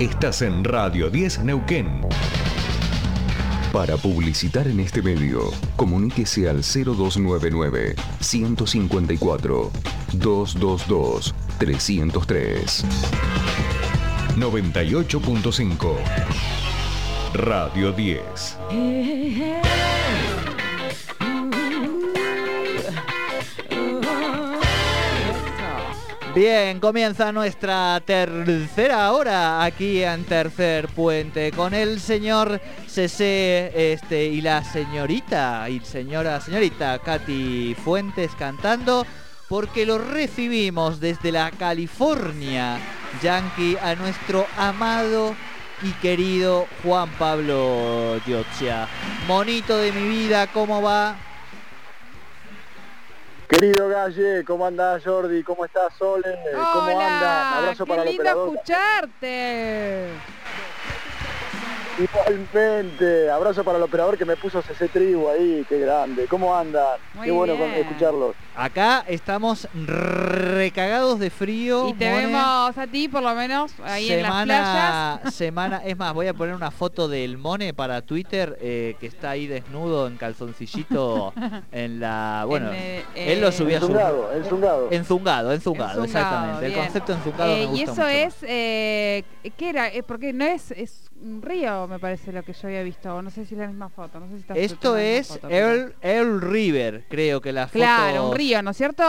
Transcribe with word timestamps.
Estás 0.00 0.42
en 0.42 0.64
Radio 0.64 1.08
10 1.08 1.44
Neuquén. 1.44 2.00
Para 3.72 3.96
publicitar 3.96 4.66
en 4.66 4.80
este 4.80 5.00
medio, 5.00 5.52
comuníquese 5.76 6.48
al 6.48 6.62
0299 6.62 7.94
154 8.20 9.70
222 10.12 11.34
303. 11.58 12.84
98.5 14.36 16.55
Radio 17.36 17.92
10. 17.92 18.56
Bien, 26.34 26.80
comienza 26.80 27.32
nuestra 27.32 28.00
tercera 28.04 29.12
hora 29.12 29.62
aquí 29.64 30.02
en 30.02 30.24
Tercer 30.24 30.88
Puente 30.88 31.52
con 31.52 31.74
el 31.74 32.00
señor 32.00 32.60
CC 32.86 33.72
este, 33.74 34.24
y 34.24 34.40
la 34.40 34.64
señorita 34.64 35.68
y 35.68 35.80
señora 35.80 36.40
señorita 36.40 36.98
Katy 37.00 37.74
Fuentes 37.74 38.32
cantando 38.38 39.06
porque 39.48 39.84
lo 39.84 39.98
recibimos 39.98 41.00
desde 41.00 41.32
la 41.32 41.50
California 41.50 42.78
Yankee 43.22 43.76
a 43.82 43.94
nuestro 43.94 44.46
amado 44.56 45.34
y 45.82 45.92
querido 45.94 46.66
Juan 46.82 47.08
Pablo 47.18 48.20
Giochia. 48.24 48.88
Monito 49.26 49.76
de 49.78 49.92
mi 49.92 50.08
vida, 50.08 50.46
¿cómo 50.48 50.82
va? 50.82 51.16
Querido 53.48 53.88
Galle, 53.88 54.44
¿cómo 54.44 54.66
andás 54.66 55.04
Jordi? 55.04 55.42
¿Cómo 55.42 55.64
estás 55.64 55.94
Sole? 55.96 56.36
¿Cómo 56.72 56.86
Hola, 56.86 57.58
Abrazo 57.58 57.84
qué 57.84 57.88
para 57.88 58.04
lindo 58.04 58.24
escucharte. 58.28 60.08
Igualmente, 61.98 63.30
abrazo 63.30 63.64
para 63.64 63.78
el 63.78 63.84
operador 63.84 64.18
que 64.18 64.24
me 64.26 64.36
puso 64.36 64.60
CC 64.60 64.88
Tribu 64.88 65.28
ahí, 65.30 65.64
qué 65.68 65.78
grande. 65.80 66.26
¿Cómo 66.26 66.54
andan? 66.54 66.98
Muy 67.14 67.24
qué 67.26 67.30
bueno 67.32 67.56
bien. 67.56 67.70
escucharlos. 67.72 68.34
Acá 68.54 69.04
estamos 69.08 69.66
recagados 69.74 71.18
de 71.18 71.30
frío. 71.30 71.88
Y 71.88 71.94
te 71.94 72.10
Mone. 72.10 72.26
vemos 72.26 72.76
a 72.78 72.86
ti 72.86 73.08
por 73.08 73.22
lo 73.22 73.34
menos 73.34 73.72
ahí 73.82 74.10
en 74.10 74.22
las 74.22 74.30
semana, 74.30 75.18
playas. 75.22 75.34
semana, 75.34 75.76
es 75.84 75.96
más, 75.96 76.12
voy 76.12 76.26
a 76.26 76.34
poner 76.34 76.54
una 76.54 76.70
foto 76.70 77.08
del 77.08 77.38
Mone 77.38 77.72
para 77.72 78.02
Twitter 78.02 78.58
eh, 78.60 78.96
que 79.00 79.06
está 79.06 79.30
ahí 79.30 79.46
desnudo 79.46 80.06
en 80.06 80.16
calzoncillito 80.16 81.32
en 81.72 82.00
la, 82.00 82.44
bueno, 82.46 82.68
En, 82.72 82.74
eh, 82.76 83.04
él 83.14 83.40
lo 83.40 83.48
eh, 83.48 83.52
subía 83.52 83.78
a 83.78 83.80
su 83.80 83.86
Enzungado, 83.86 84.32
enzungado. 84.34 84.88
Enzungado, 84.90 85.52
enzungado, 85.52 85.52
Enzungado, 85.52 86.04
exactamente. 86.04 86.66
El 86.66 86.74
concepto 86.74 87.12
enzungado 87.14 87.52
eh, 87.52 87.56
me 87.56 87.62
y 87.64 87.66
gusta 87.68 87.82
eso 87.84 87.92
mucho 87.94 88.06
es, 88.08 88.36
eh, 88.42 89.24
¿qué 89.56 89.68
era? 89.70 89.90
Porque 90.06 90.32
no 90.34 90.44
es, 90.44 90.70
es 90.72 91.10
un 91.22 91.42
río, 91.42 91.86
me 91.88 91.98
parece 91.98 92.32
lo 92.32 92.42
que 92.42 92.52
yo 92.52 92.68
había 92.68 92.82
visto. 92.82 93.14
o 93.14 93.22
No 93.22 93.30
sé 93.30 93.44
si 93.46 93.54
es 93.54 93.60
la 93.60 93.66
misma 93.68 93.88
foto. 93.88 94.20
No 94.20 94.26
sé 94.28 94.34
si 94.34 94.40
estás 94.40 94.56
Esto 94.56 94.96
es 94.96 95.28
foto, 95.28 95.48
pero- 95.48 95.54
Earl, 95.56 95.94
Earl 96.02 96.40
River, 96.40 97.04
creo 97.08 97.40
que 97.40 97.52
la 97.52 97.66
foto. 97.66 97.78
Claro, 97.78 98.28
un 98.30 98.36
río, 98.36 98.62
¿no 98.62 98.70
es 98.70 98.76
cierto, 98.76 99.02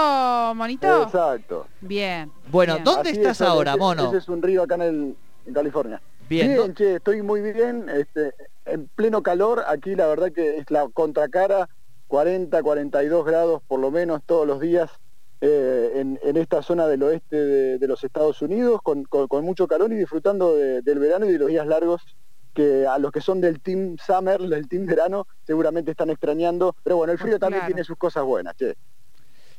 Monito? 0.56 1.04
Exacto. 1.04 1.68
Bien. 1.82 2.32
Bueno, 2.52 2.74
bien. 2.76 2.84
¿dónde 2.86 3.10
Así 3.12 3.20
estás 3.20 3.42
es, 3.42 3.48
ahora, 3.48 3.72
ese- 3.72 3.80
mono? 3.80 4.08
Ese 4.08 4.18
es 4.18 4.28
un 4.30 4.42
río 4.42 4.64
acá 4.64 4.76
en, 4.76 4.82
el, 4.82 5.16
en 5.46 5.54
California. 5.54 6.02
Bien, 6.30 6.48
Bien, 6.48 6.58
¿dó- 6.60 6.74
che, 6.74 6.96
estoy 6.96 7.22
muy 7.22 7.42
bien. 7.42 7.88
Este, 7.90 8.34
en 8.66 8.88
pleno 8.96 9.22
calor, 9.24 9.64
aquí 9.68 9.96
la 9.96 10.08
verdad 10.08 10.32
que 10.32 10.58
es 10.58 10.70
la 10.72 10.88
contracara, 10.94 11.70
40, 12.08 12.62
42 12.64 13.26
grados 13.26 13.62
por 13.68 13.80
lo 13.80 13.92
menos 13.92 14.22
todos 14.26 14.48
los 14.48 14.60
días 14.60 14.90
eh, 15.42 15.92
en, 15.96 16.20
en 16.24 16.38
esta 16.38 16.62
zona 16.64 16.88
del 16.88 17.04
oeste 17.04 17.36
de, 17.36 17.78
de 17.78 17.88
los 17.88 18.04
Estados 18.04 18.42
Unidos, 18.42 18.82
con, 18.84 19.04
con- 19.04 19.28
con 19.28 19.44
mucho 19.46 19.68
calor 19.68 19.92
y 19.92 19.96
disfrutando 19.96 20.56
de- 20.56 20.82
del 20.82 21.00
verano 21.00 21.26
y 21.28 21.32
de 21.34 21.40
los 21.40 21.48
días 21.50 21.68
largos 21.68 22.02
que 22.54 22.88
a 22.88 22.98
los 22.98 23.12
que 23.12 23.22
son 23.22 23.40
del 23.40 23.62
Team 23.62 23.98
Summer, 24.04 24.40
del 24.42 24.68
Team 24.68 24.86
Verano, 24.88 25.28
seguramente 25.46 25.92
están 25.92 26.10
extrañando. 26.10 26.76
Pero 26.84 26.98
bueno, 26.98 27.14
el 27.14 27.20
frío 27.20 27.34
Pues 27.34 27.40
también 27.42 27.60
claro. 27.62 27.74
tiene 27.74 27.84
sus 27.84 27.98
cosas 27.98 28.24
buenas, 28.24 28.56
che. 28.56 28.74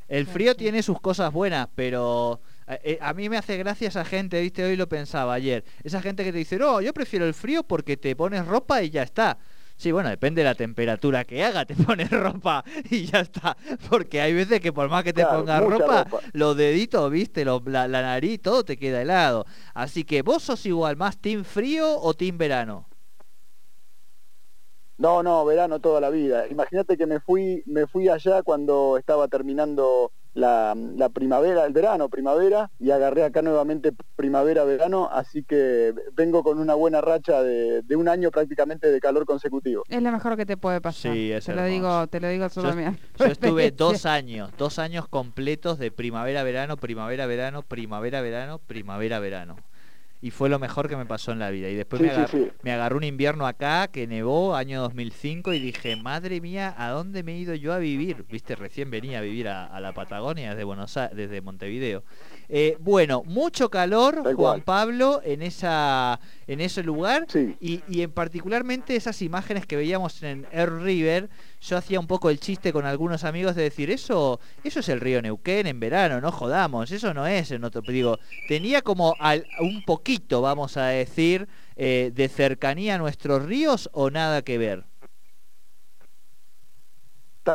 El 0.09 0.25
frío 0.25 0.55
tiene 0.55 0.81
sus 0.81 0.99
cosas 0.99 1.31
buenas, 1.31 1.67
pero 1.75 2.41
eh, 2.67 2.79
eh, 2.83 2.97
a 2.99 3.13
mí 3.13 3.29
me 3.29 3.37
hace 3.37 3.57
gracia 3.57 3.87
esa 3.87 4.03
gente, 4.03 4.41
viste, 4.41 4.63
hoy 4.65 4.75
lo 4.75 4.89
pensaba 4.89 5.35
ayer. 5.35 5.63
Esa 5.83 6.01
gente 6.01 6.23
que 6.23 6.31
te 6.31 6.39
dice, 6.39 6.57
no, 6.57 6.81
yo 6.81 6.93
prefiero 6.93 7.25
el 7.25 7.35
frío 7.35 7.61
porque 7.63 7.95
te 7.95 8.15
pones 8.15 8.45
ropa 8.47 8.81
y 8.81 8.89
ya 8.89 9.03
está. 9.03 9.37
Sí, 9.79 9.93
bueno, 9.93 10.09
depende 10.09 10.41
de 10.41 10.45
la 10.45 10.55
temperatura 10.55 11.23
que 11.23 11.41
haga, 11.43 11.65
te 11.65 11.73
pones 11.87 12.09
ropa 12.11 12.63
y 12.89 13.05
ya 13.05 13.21
está. 13.21 13.55
Porque 13.89 14.19
hay 14.21 14.33
veces 14.33 14.59
que 14.59 14.73
por 14.73 14.89
más 14.89 15.03
que 15.05 15.13
te 15.13 15.21
Claro, 15.21 15.39
pongas 15.39 15.63
ropa, 15.63 16.03
ropa. 16.03 16.19
los 16.33 16.57
deditos, 16.57 17.09
viste, 17.09 17.45
la, 17.45 17.87
la 17.87 18.01
nariz, 18.01 18.41
todo 18.41 18.65
te 18.65 18.77
queda 18.77 19.01
helado. 19.01 19.45
Así 19.73 20.03
que 20.03 20.21
vos 20.21 20.43
sos 20.43 20.65
igual, 20.65 20.97
más 20.97 21.17
team 21.19 21.45
frío 21.45 21.97
o 22.01 22.13
team 22.13 22.37
verano. 22.37 22.87
No, 24.97 25.23
no, 25.23 25.45
verano 25.45 25.79
toda 25.79 26.01
la 26.01 26.09
vida. 26.09 26.47
Imagínate 26.49 26.97
que 26.97 27.05
me 27.05 27.21
fui, 27.21 27.63
me 27.65 27.87
fui 27.87 28.09
allá 28.09 28.43
cuando 28.43 28.97
estaba 28.97 29.27
terminando 29.29 30.11
la, 30.33 30.75
la 30.75 31.09
primavera, 31.09 31.65
el 31.65 31.73
verano, 31.73 32.09
primavera, 32.09 32.69
y 32.79 32.91
agarré 32.91 33.23
acá 33.23 33.41
nuevamente 33.41 33.91
primavera, 34.15 34.63
verano, 34.63 35.09
así 35.11 35.43
que 35.43 35.93
vengo 36.13 36.43
con 36.43 36.59
una 36.59 36.75
buena 36.75 37.01
racha 37.01 37.41
de, 37.43 37.81
de 37.81 37.95
un 37.95 38.07
año 38.07 38.31
prácticamente 38.31 38.91
de 38.91 38.99
calor 38.99 39.25
consecutivo. 39.25 39.83
Es 39.89 40.01
lo 40.01 40.11
mejor 40.11 40.37
que 40.37 40.45
te 40.45 40.57
puede 40.57 40.81
pasar. 40.81 41.13
Sí, 41.13 41.31
es 41.31 41.45
te 41.45 41.53
lo 41.55 41.63
digo, 41.65 42.07
te 42.07 42.19
lo 42.19 42.27
digo 42.29 42.47
yo 42.47 42.61
Yo- 42.61 42.67
también. 42.69 42.97
Yo 43.17 43.25
estuve 43.25 43.71
dos 43.77 44.05
años, 44.05 44.51
dos 44.57 44.79
años 44.79 45.07
completos 45.07 45.79
de 45.79 45.91
primavera-verano, 45.91 46.77
primavera-verano, 46.77 47.63
primavera-verano, 47.63 48.59
primavera-verano. 48.59 49.55
Y 50.21 50.31
fue 50.31 50.49
lo 50.49 50.59
mejor 50.59 50.89
que 50.89 50.97
me 50.97 51.05
pasó 51.05 51.31
en 51.31 51.39
la 51.39 51.49
vida. 51.49 51.69
Y 51.69 51.75
después 51.75 52.01
Sí, 52.01 52.07
me, 52.07 52.09
sí, 52.13 52.15
agar- 52.17 52.29
sí. 52.29 52.47
me 52.61 52.71
agarró 52.73 52.97
un 52.97 53.05
invierno 53.05 53.47
acá 53.47 53.87
que 53.87 54.05
nevó, 54.05 54.53
año 54.55 54.81
2005, 54.81 55.53
y 55.53 55.59
dije, 55.59 55.95
madre 55.95 56.41
mía, 56.41 56.75
¿a 56.77 56.89
dónde 56.89 57.23
me 57.23 57.33
he 57.33 57.37
ido 57.37 57.55
yo 57.55 57.71
a 57.71 57.77
vivir? 57.77 58.25
Viste, 58.29 58.55
recién 58.55 58.91
venía 58.91 59.19
a 59.19 59.21
vivir 59.21 59.47
a, 59.47 59.65
a 59.65 59.79
la 59.79 59.93
Patagonia 59.93 60.49
desde, 60.51 60.65
Buenos 60.65 60.97
Aires, 60.97 61.15
desde 61.15 61.39
Montevideo. 61.41 62.03
Eh, 62.49 62.75
bueno, 62.81 63.23
mucho 63.25 63.69
calor, 63.69 64.35
Juan. 64.35 64.61
Pablo, 64.61 65.21
en, 65.23 65.41
esa, 65.41 66.19
en 66.49 66.61
ese 66.61 66.83
lugar. 66.83 67.25
Sí. 67.29 67.55
Y, 67.61 67.81
y 67.87 68.01
en 68.01 68.11
particularmente 68.11 68.95
esas 68.95 69.21
imágenes 69.21 69.65
que 69.65 69.75
veíamos 69.75 70.21
en 70.23 70.47
Air 70.51 70.71
River, 70.81 71.29
yo 71.61 71.77
hacía 71.77 71.99
un 71.99 72.07
poco 72.07 72.29
el 72.29 72.39
chiste 72.39 72.73
con 72.73 72.85
algunos 72.85 73.23
amigos 73.23 73.55
de 73.55 73.63
decir, 73.63 73.91
eso, 73.91 74.39
eso 74.63 74.79
es 74.79 74.89
el 74.89 74.99
río 74.99 75.21
Neuquén 75.21 75.67
en 75.67 75.79
verano, 75.79 76.19
no 76.21 76.31
jodamos, 76.31 76.91
eso 76.91 77.13
no 77.13 77.27
es 77.27 77.51
en 77.51 77.63
otro. 77.63 77.81
Digo, 77.83 78.17
tenía 78.47 78.81
como 78.81 79.15
al- 79.19 79.45
un 79.59 79.83
poquito, 79.83 80.41
vamos 80.41 80.75
a 80.77 80.87
decir, 80.87 81.47
eh, 81.75 82.11
de 82.13 82.27
cercanía 82.27 82.95
a 82.95 82.97
nuestros 82.97 83.45
ríos 83.45 83.89
o 83.93 84.09
nada 84.09 84.41
que 84.41 84.57
ver. 84.57 84.88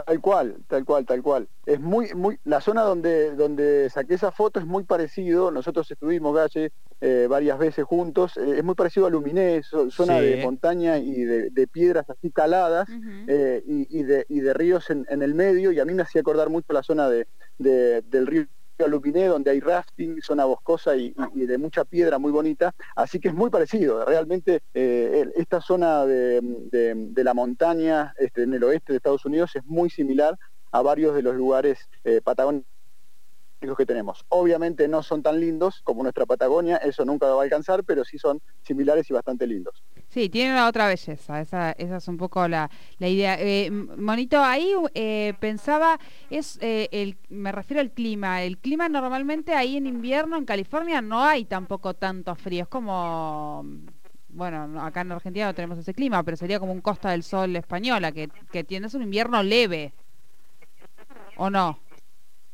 Tal 0.02 0.20
cual, 0.20 0.56
tal 0.66 0.84
cual, 0.84 1.06
tal 1.06 1.22
cual. 1.22 1.48
Es 1.64 1.78
muy, 1.78 2.12
muy, 2.14 2.38
la 2.44 2.60
zona 2.60 2.82
donde, 2.82 3.36
donde 3.36 3.88
saqué 3.90 4.14
esa 4.14 4.32
foto 4.32 4.58
es 4.58 4.66
muy 4.66 4.82
parecido, 4.84 5.52
nosotros 5.52 5.88
estuvimos, 5.90 6.34
Galle, 6.34 6.70
eh, 7.00 7.26
varias 7.28 7.58
veces 7.58 7.84
juntos, 7.84 8.36
eh, 8.36 8.58
es 8.58 8.64
muy 8.64 8.74
parecido 8.74 9.06
a 9.06 9.10
Luminé, 9.10 9.60
zo- 9.62 9.90
zona 9.90 10.18
Sí. 10.18 10.24
de 10.26 10.42
montaña 10.44 10.98
y 10.98 11.22
de, 11.24 11.50
de 11.50 11.66
piedras 11.68 12.08
así 12.10 12.32
caladas, 12.32 12.88
eh, 13.28 13.62
y, 13.66 14.00
y 14.00 14.02
de, 14.02 14.26
y 14.28 14.40
de 14.40 14.52
ríos 14.54 14.90
en, 14.90 15.06
en 15.08 15.22
el 15.22 15.34
medio, 15.34 15.70
y 15.70 15.78
a 15.78 15.84
mí 15.84 15.94
me 15.94 16.02
hacía 16.02 16.22
acordar 16.22 16.50
mucho 16.50 16.72
la 16.72 16.82
zona 16.82 17.08
de, 17.08 17.28
de- 17.58 18.02
del 18.02 18.26
río 18.26 18.46
Lupiné, 18.88 19.26
donde 19.26 19.50
hay 19.50 19.60
rafting, 19.60 20.20
zona 20.20 20.44
boscosa 20.44 20.96
y, 20.96 21.14
de 21.34 21.58
mucha 21.58 21.84
piedra 21.84 22.18
muy 22.18 22.32
bonita, 22.32 22.72
así 22.96 23.20
que 23.20 23.28
es 23.28 23.34
muy 23.34 23.50
parecido, 23.50 24.04
realmente 24.04 24.60
eh, 24.74 25.24
esta 25.36 25.60
zona 25.60 26.04
de 26.04 27.12
la 27.16 27.34
montaña 27.34 28.12
este, 28.18 28.42
en 28.42 28.54
el 28.54 28.64
oeste 28.64 28.92
de 28.92 28.96
Estados 28.96 29.24
Unidos 29.24 29.54
es 29.54 29.64
muy 29.64 29.90
similar 29.90 30.36
a 30.72 30.82
varios 30.82 31.14
de 31.14 31.22
los 31.22 31.36
lugares 31.36 31.88
eh, 32.02 32.20
patagónicos 32.22 32.73
que 33.74 33.86
tenemos. 33.86 34.24
Obviamente 34.28 34.86
no 34.86 35.02
son 35.02 35.22
tan 35.22 35.40
lindos 35.40 35.80
como 35.82 36.02
nuestra 36.02 36.26
Patagonia, 36.26 36.76
eso 36.76 37.04
nunca 37.04 37.26
lo 37.26 37.36
va 37.36 37.42
a 37.42 37.44
alcanzar, 37.44 37.84
pero 37.84 38.04
sí 38.04 38.18
son 38.18 38.42
similares 38.62 39.08
y 39.08 39.14
bastante 39.14 39.46
lindos. 39.46 39.82
Sí, 40.08 40.28
tiene 40.28 40.52
una 40.52 40.68
otra 40.68 40.86
belleza, 40.86 41.40
esa, 41.40 41.72
esa 41.72 41.96
es 41.96 42.08
un 42.08 42.18
poco 42.18 42.46
la, 42.46 42.70
la 42.98 43.08
idea. 43.08 43.36
Eh, 43.40 43.70
Monito, 43.70 44.42
ahí 44.42 44.72
eh, 44.94 45.32
pensaba, 45.40 45.98
es 46.30 46.58
eh, 46.60 46.88
el, 46.92 47.16
me 47.30 47.50
refiero 47.50 47.80
al 47.80 47.90
clima, 47.90 48.42
el 48.42 48.58
clima 48.58 48.88
normalmente 48.88 49.54
ahí 49.54 49.76
en 49.76 49.86
invierno 49.86 50.36
en 50.36 50.44
California 50.44 51.00
no 51.00 51.24
hay 51.24 51.46
tampoco 51.46 51.94
tanto 51.94 52.34
frío, 52.34 52.64
es 52.64 52.68
como, 52.68 53.64
bueno, 54.28 54.68
no, 54.68 54.84
acá 54.84 55.00
en 55.00 55.12
Argentina 55.12 55.46
no 55.46 55.54
tenemos 55.54 55.78
ese 55.78 55.94
clima, 55.94 56.22
pero 56.22 56.36
sería 56.36 56.60
como 56.60 56.72
un 56.72 56.80
Costa 56.80 57.10
del 57.10 57.22
Sol 57.22 57.56
española, 57.56 58.12
que, 58.12 58.28
que 58.52 58.64
tienes 58.64 58.94
un 58.94 59.02
invierno 59.02 59.42
leve, 59.42 59.92
¿o 61.36 61.50
no? 61.50 61.78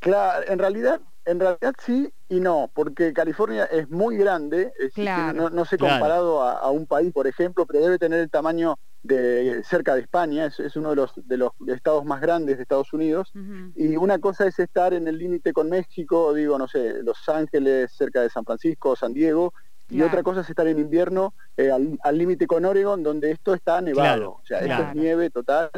Claro, 0.00 0.44
en 0.48 0.58
realidad, 0.58 1.00
en 1.24 1.40
realidad 1.40 1.74
sí 1.78 2.12
y 2.28 2.40
no, 2.40 2.70
porque 2.74 3.12
California 3.12 3.64
es 3.66 3.88
muy 3.90 4.16
grande, 4.16 4.72
es 4.78 4.86
decir, 4.86 5.04
Claro. 5.04 5.32
no, 5.34 5.50
no 5.50 5.64
sé 5.64 5.76
Claro. 5.76 5.94
comparado 5.94 6.42
a, 6.42 6.52
a 6.54 6.70
un 6.70 6.86
país, 6.86 7.12
por 7.12 7.26
ejemplo, 7.26 7.66
pero 7.66 7.84
debe 7.84 7.98
tener 7.98 8.20
el 8.20 8.30
tamaño 8.30 8.76
de 9.02 9.62
cerca 9.64 9.94
de 9.94 10.02
España, 10.02 10.46
es, 10.46 10.76
uno 10.76 10.90
de 10.90 10.96
los, 10.96 11.12
de 11.16 11.36
los 11.38 11.50
estados 11.68 12.04
más 12.04 12.20
grandes 12.20 12.56
de 12.56 12.62
Estados 12.62 12.92
Unidos, 12.92 13.32
y 13.74 13.96
una 13.96 14.18
cosa 14.18 14.46
es 14.46 14.58
estar 14.58 14.92
en 14.92 15.08
el 15.08 15.16
límite 15.18 15.52
con 15.52 15.70
México, 15.70 16.34
digo, 16.34 16.58
no 16.58 16.68
sé, 16.68 17.02
Los 17.02 17.26
Ángeles, 17.28 17.92
cerca 17.96 18.20
de 18.20 18.28
San 18.28 18.44
Francisco, 18.44 18.94
San 18.96 19.14
Diego, 19.14 19.52
y 19.88 20.02
otra 20.02 20.22
cosa 20.22 20.42
es 20.42 20.50
estar 20.50 20.66
en 20.68 20.78
invierno 20.78 21.34
eh, 21.56 21.70
al 22.02 22.18
límite 22.18 22.46
con 22.46 22.64
Oregon, 22.64 23.02
donde 23.02 23.30
esto 23.32 23.54
está 23.54 23.80
nevado, 23.80 24.32
o 24.32 24.42
sea, 24.44 24.60
esto 24.60 24.82
es 24.82 24.94
nieve 24.94 25.30
total, 25.30 25.70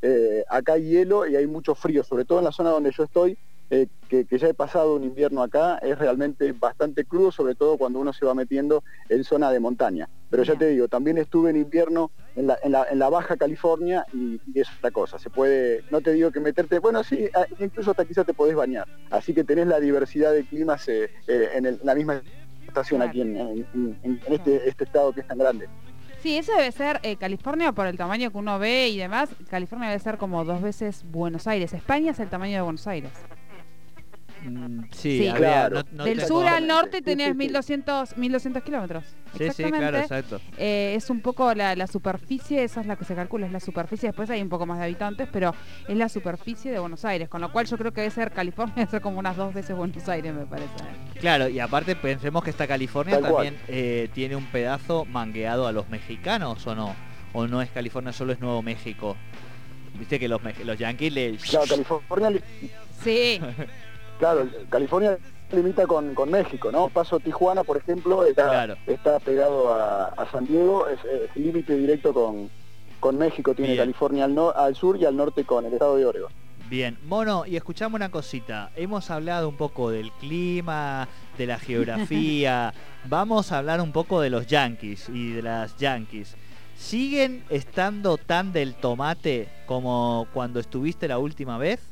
eh, 0.00 0.42
acá 0.48 0.72
hay 0.72 0.84
hielo 0.88 1.26
y 1.26 1.36
hay 1.36 1.46
mucho 1.46 1.74
frío, 1.74 2.02
sobre 2.02 2.24
todo 2.24 2.38
en 2.38 2.44
la 2.46 2.52
zona 2.52 2.70
donde 2.70 2.90
yo 2.90 3.04
estoy, 3.04 3.38
eh, 3.72 3.88
que, 4.06 4.26
ya 4.28 4.48
he 4.48 4.52
pasado 4.52 4.96
un 4.96 5.02
invierno 5.02 5.42
acá, 5.42 5.78
es 5.78 5.98
realmente 5.98 6.52
bastante 6.52 7.06
crudo, 7.06 7.32
sobre 7.32 7.54
todo 7.54 7.78
cuando 7.78 8.00
uno 8.00 8.12
se 8.12 8.26
va 8.26 8.34
metiendo 8.34 8.84
en 9.08 9.24
zona 9.24 9.50
de 9.50 9.60
montaña. 9.60 10.10
Pero 10.28 10.42
ya 10.42 10.56
te 10.56 10.66
digo, 10.66 10.88
también 10.88 11.16
estuve 11.16 11.48
en 11.48 11.56
invierno 11.56 12.10
en 12.36 12.48
la, 12.48 13.08
Baja 13.08 13.38
California 13.38 14.04
y, 14.12 14.38
es 14.54 14.68
otra 14.76 14.90
cosa. 14.90 15.18
Se 15.18 15.30
puede, 15.30 15.84
no 15.90 16.02
te 16.02 16.12
digo 16.12 16.30
que 16.30 16.40
meterte, 16.40 16.80
bueno, 16.80 17.02
sí, 17.02 17.30
incluso 17.60 17.92
hasta 17.92 18.04
quizás 18.04 18.26
te 18.26 18.34
podés 18.34 18.54
bañar. 18.54 18.86
Así 19.10 19.32
que 19.32 19.42
tenés 19.42 19.66
la 19.66 19.80
diversidad 19.80 20.34
de 20.34 20.44
climas 20.44 20.86
eh, 20.88 21.08
eh, 21.26 21.48
en, 21.54 21.80
la 21.82 21.94
misma 21.94 22.20
estación 22.68 23.00
aquí 23.00 23.22
en, 23.22 23.66
este, 24.28 24.68
este, 24.68 24.84
estado 24.84 25.14
que 25.14 25.22
es 25.22 25.26
tan 25.26 25.38
grande. 25.38 25.66
Sí, 26.22 26.36
eso 26.36 26.52
debe 26.54 26.72
ser 26.72 27.00
California 27.18 27.72
por 27.72 27.86
el 27.86 27.96
tamaño 27.96 28.30
que 28.30 28.36
uno 28.36 28.58
ve 28.58 28.88
y 28.88 28.98
demás. 28.98 29.30
California 29.48 29.88
debe 29.88 29.98
ser 29.98 30.18
como 30.18 30.44
dos 30.44 30.60
veces 30.60 31.06
Buenos 31.10 31.46
Aires. 31.46 31.72
España 31.72 32.10
es 32.10 32.20
el 32.20 32.28
tamaño 32.28 32.56
de 32.56 32.60
Buenos 32.60 32.86
Aires. 32.86 33.12
Mm, 34.44 34.84
sí, 34.90 35.30
claro. 35.34 35.82
Del 35.84 36.24
sur 36.24 36.46
al 36.46 36.66
norte 36.66 37.02
tenés 37.02 37.34
1200, 37.36 38.16
1200 38.16 38.62
kilómetros. 38.62 39.04
Sí, 39.38 39.48
sí, 39.54 39.64
claro, 39.64 39.98
exacto. 39.98 40.40
Eh, 40.58 40.94
es 40.96 41.08
un 41.10 41.20
poco 41.20 41.54
la, 41.54 41.86
superficie, 41.86 42.64
esa 42.64 42.80
es 42.80 42.86
la 42.86 42.96
que 42.96 43.04
se 43.04 43.14
calcula, 43.14 43.46
es 43.46 43.52
la 43.52 43.60
superficie. 43.60 44.08
Después 44.08 44.28
hay 44.30 44.42
un 44.42 44.48
poco 44.48 44.66
más 44.66 44.78
de 44.78 44.84
habitantes, 44.84 45.28
pero 45.32 45.54
es 45.86 45.96
la 45.96 46.08
superficie 46.08 46.72
de 46.72 46.78
Buenos 46.78 47.04
Aires. 47.04 47.28
Con 47.28 47.40
lo 47.40 47.52
cual 47.52 47.66
yo 47.66 47.78
creo 47.78 47.92
que 47.92 48.00
debe 48.00 48.12
ser 48.12 48.32
California, 48.32 48.74
debe 48.76 48.86
ser 48.90 49.00
como 49.00 49.18
unas 49.18 49.36
dos 49.36 49.54
veces 49.54 49.76
Buenos 49.76 50.08
Aires, 50.08 50.34
me 50.34 50.46
parece. 50.46 50.72
Claro, 51.20 51.48
y 51.48 51.60
aparte 51.60 51.94
pensemos 51.94 52.42
que 52.42 52.50
esta 52.50 52.66
California 52.66 53.20
también 53.20 53.56
eh, 53.68 54.08
tiene 54.12 54.36
un 54.36 54.46
pedazo 54.46 55.04
mangueado 55.04 55.66
a 55.66 55.72
los 55.72 55.88
mexicanos, 55.88 56.66
¿o 56.66 56.74
no? 56.74 56.94
¿O 57.32 57.46
no 57.46 57.62
es 57.62 57.70
California, 57.70 58.12
solo 58.12 58.32
es 58.32 58.40
Nuevo 58.40 58.62
México? 58.62 59.16
Viste 59.98 60.18
que 60.18 60.26
los, 60.28 60.40
los 60.64 60.78
yankees 60.78 61.12
le... 61.12 61.36
Claro, 61.36 61.66
California... 61.68 62.42
Sí. 63.02 63.40
Claro, 64.22 64.48
California 64.70 65.18
limita 65.50 65.84
con, 65.84 66.14
México, 66.30 66.70
¿no? 66.70 66.88
Paso 66.90 67.18
Tijuana, 67.18 67.64
por 67.64 67.76
ejemplo, 67.76 68.24
está, 68.24 68.78
está 68.86 69.18
pegado 69.18 69.74
a, 69.74 70.28
San 70.30 70.46
Diego, 70.46 70.86
es, 70.86 71.00
límite 71.34 71.74
directo 71.74 72.14
con, 72.14 72.48
con 73.00 73.18
México, 73.18 73.52
tiene 73.52 73.76
California 73.76 74.26
al, 74.26 74.38
al 74.54 74.76
sur 74.76 74.96
y 74.96 75.06
al 75.06 75.16
norte 75.16 75.42
con 75.42 75.66
el 75.66 75.72
estado 75.72 75.96
de 75.96 76.06
Oregon. 76.06 76.30
Bien, 76.70 76.96
Mono, 77.04 77.46
y 77.46 77.56
escuchamos 77.56 77.96
una 77.96 78.12
cosita. 78.12 78.70
Hemos 78.76 79.10
hablado 79.10 79.48
un 79.48 79.56
poco 79.56 79.90
del 79.90 80.12
clima, 80.12 81.08
de 81.36 81.46
la 81.46 81.58
geografía. 81.58 82.72
Vamos 83.06 83.50
a 83.50 83.58
hablar 83.58 83.80
un 83.80 83.90
poco 83.90 84.20
de 84.20 84.30
los 84.30 84.46
Yankees 84.46 85.08
y 85.08 85.32
de 85.32 85.42
las 85.42 85.76
Yankees. 85.78 86.36
¿Siguen 86.76 87.42
estando 87.50 88.18
tan 88.18 88.52
del 88.52 88.74
tomate 88.74 89.48
como 89.66 90.28
cuando 90.32 90.60
estuviste 90.60 91.08
la 91.08 91.18
última 91.18 91.58
vez? 91.58 91.91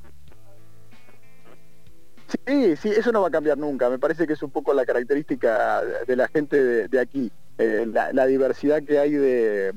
Sí, 2.46 2.76
sí, 2.76 2.88
eso 2.90 3.10
no 3.12 3.22
va 3.22 3.28
a 3.28 3.30
cambiar 3.30 3.58
nunca. 3.58 3.90
Me 3.90 3.98
parece 3.98 4.26
que 4.26 4.34
es 4.34 4.42
un 4.42 4.50
poco 4.50 4.72
la 4.72 4.86
característica 4.86 5.82
de 6.06 6.16
la 6.16 6.28
gente 6.28 6.88
de, 6.88 7.00
aquí. 7.00 7.32
Eh, 7.58 7.86
la, 7.86 8.26
diversidad 8.26 8.82
que 8.82 8.98
hay 8.98 9.12
de, 9.12 9.72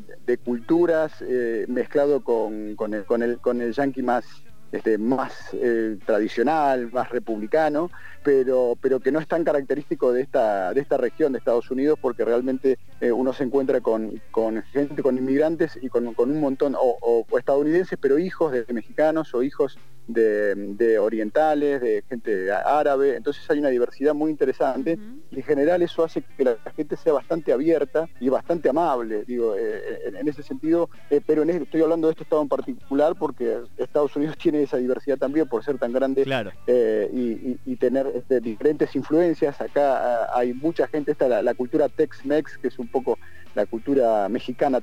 culturas 0.46 1.12
eh, 1.22 1.66
mezclado 1.68 2.24
con, 2.24 2.76
el, 2.94 3.06
con, 3.06 3.24
el, 3.24 3.38
con 3.40 3.62
el 3.62 3.74
yankee 3.74 4.04
más, 4.04 4.26
este, 4.72 4.98
más 4.98 5.50
eh, 5.54 5.98
tradicional, 6.06 6.92
más 6.92 7.10
republicano, 7.10 7.90
pero, 8.24 8.78
pero 8.82 9.00
que 9.00 9.12
no 9.12 9.20
es 9.20 9.28
tan 9.28 9.44
característico 9.44 10.14
de 10.14 10.22
esta, 10.22 10.74
de 10.74 10.82
esta 10.82 10.98
región 10.98 11.34
de 11.34 11.40
Estados 11.40 11.70
Unidos 11.72 11.98
porque 12.02 12.26
realmente 12.26 12.80
uno 13.02 13.34
se 13.34 13.44
encuentra 13.44 13.82
con, 13.82 14.22
gente, 14.72 15.02
con 15.02 15.18
inmigrantes 15.18 15.78
y 15.82 15.90
con, 15.90 16.08
un 16.18 16.40
montón, 16.40 16.76
o, 16.80 17.26
estadounidenses, 17.38 17.98
pero 18.02 18.18
hijos 18.18 18.52
de 18.52 18.66
mexicanos 18.74 19.34
o 19.34 19.44
hijos 19.44 19.78
de, 20.08 21.00
orientales, 21.00 21.82
de 21.82 22.04
gente 22.08 22.52
árabe, 22.52 23.16
entonces 23.16 23.50
hay 23.50 23.60
una 23.60 23.70
diversidad 23.70 24.14
muy 24.14 24.32
interesante 24.32 24.98
y 25.32 25.38
en 25.38 25.44
general 25.44 25.82
eso 25.82 26.04
hace 26.04 26.24
que 26.38 26.44
la, 26.44 26.58
gente 26.76 26.98
sea 26.98 27.14
bastante 27.14 27.54
abierta 27.54 28.08
y 28.20 28.30
bastante 28.30 28.70
amable, 28.70 29.24
digo, 29.26 29.56
eh, 29.56 30.14
en, 30.20 30.28
ese 30.28 30.44
sentido, 30.44 30.90
eh, 31.10 31.22
pero 31.26 31.44
estoy 31.44 31.82
hablando 31.82 32.08
de 32.08 32.12
este 32.12 32.24
estado 32.24 32.42
en 32.42 32.50
particular 32.50 33.16
porque 33.18 33.60
Estados 33.78 34.16
Unidos 34.16 34.38
tiene 34.42 34.64
esa 34.64 34.78
diversidad 34.78 35.18
también 35.18 35.48
por 35.48 35.64
ser 35.64 35.78
tan 35.78 35.94
grande 35.94 36.26
eh, 36.68 37.10
y, 37.14 37.76
tener 37.84 38.08
diferentes 38.42 38.96
influencias, 38.96 39.60
acá 39.62 40.26
ah, 40.26 40.30
hay 40.34 40.54
mucha 40.54 40.88
gente, 40.88 41.12
está 41.12 41.28
la, 41.28 41.42
la 41.42 41.54
cultura 41.54 41.90
Tex-Mex, 41.90 42.58
que 42.60 42.68
es 42.68 42.80
un 42.80 42.88
poco 42.88 43.20
la 43.54 43.66
cultura 43.66 44.30
mexicana 44.30 44.82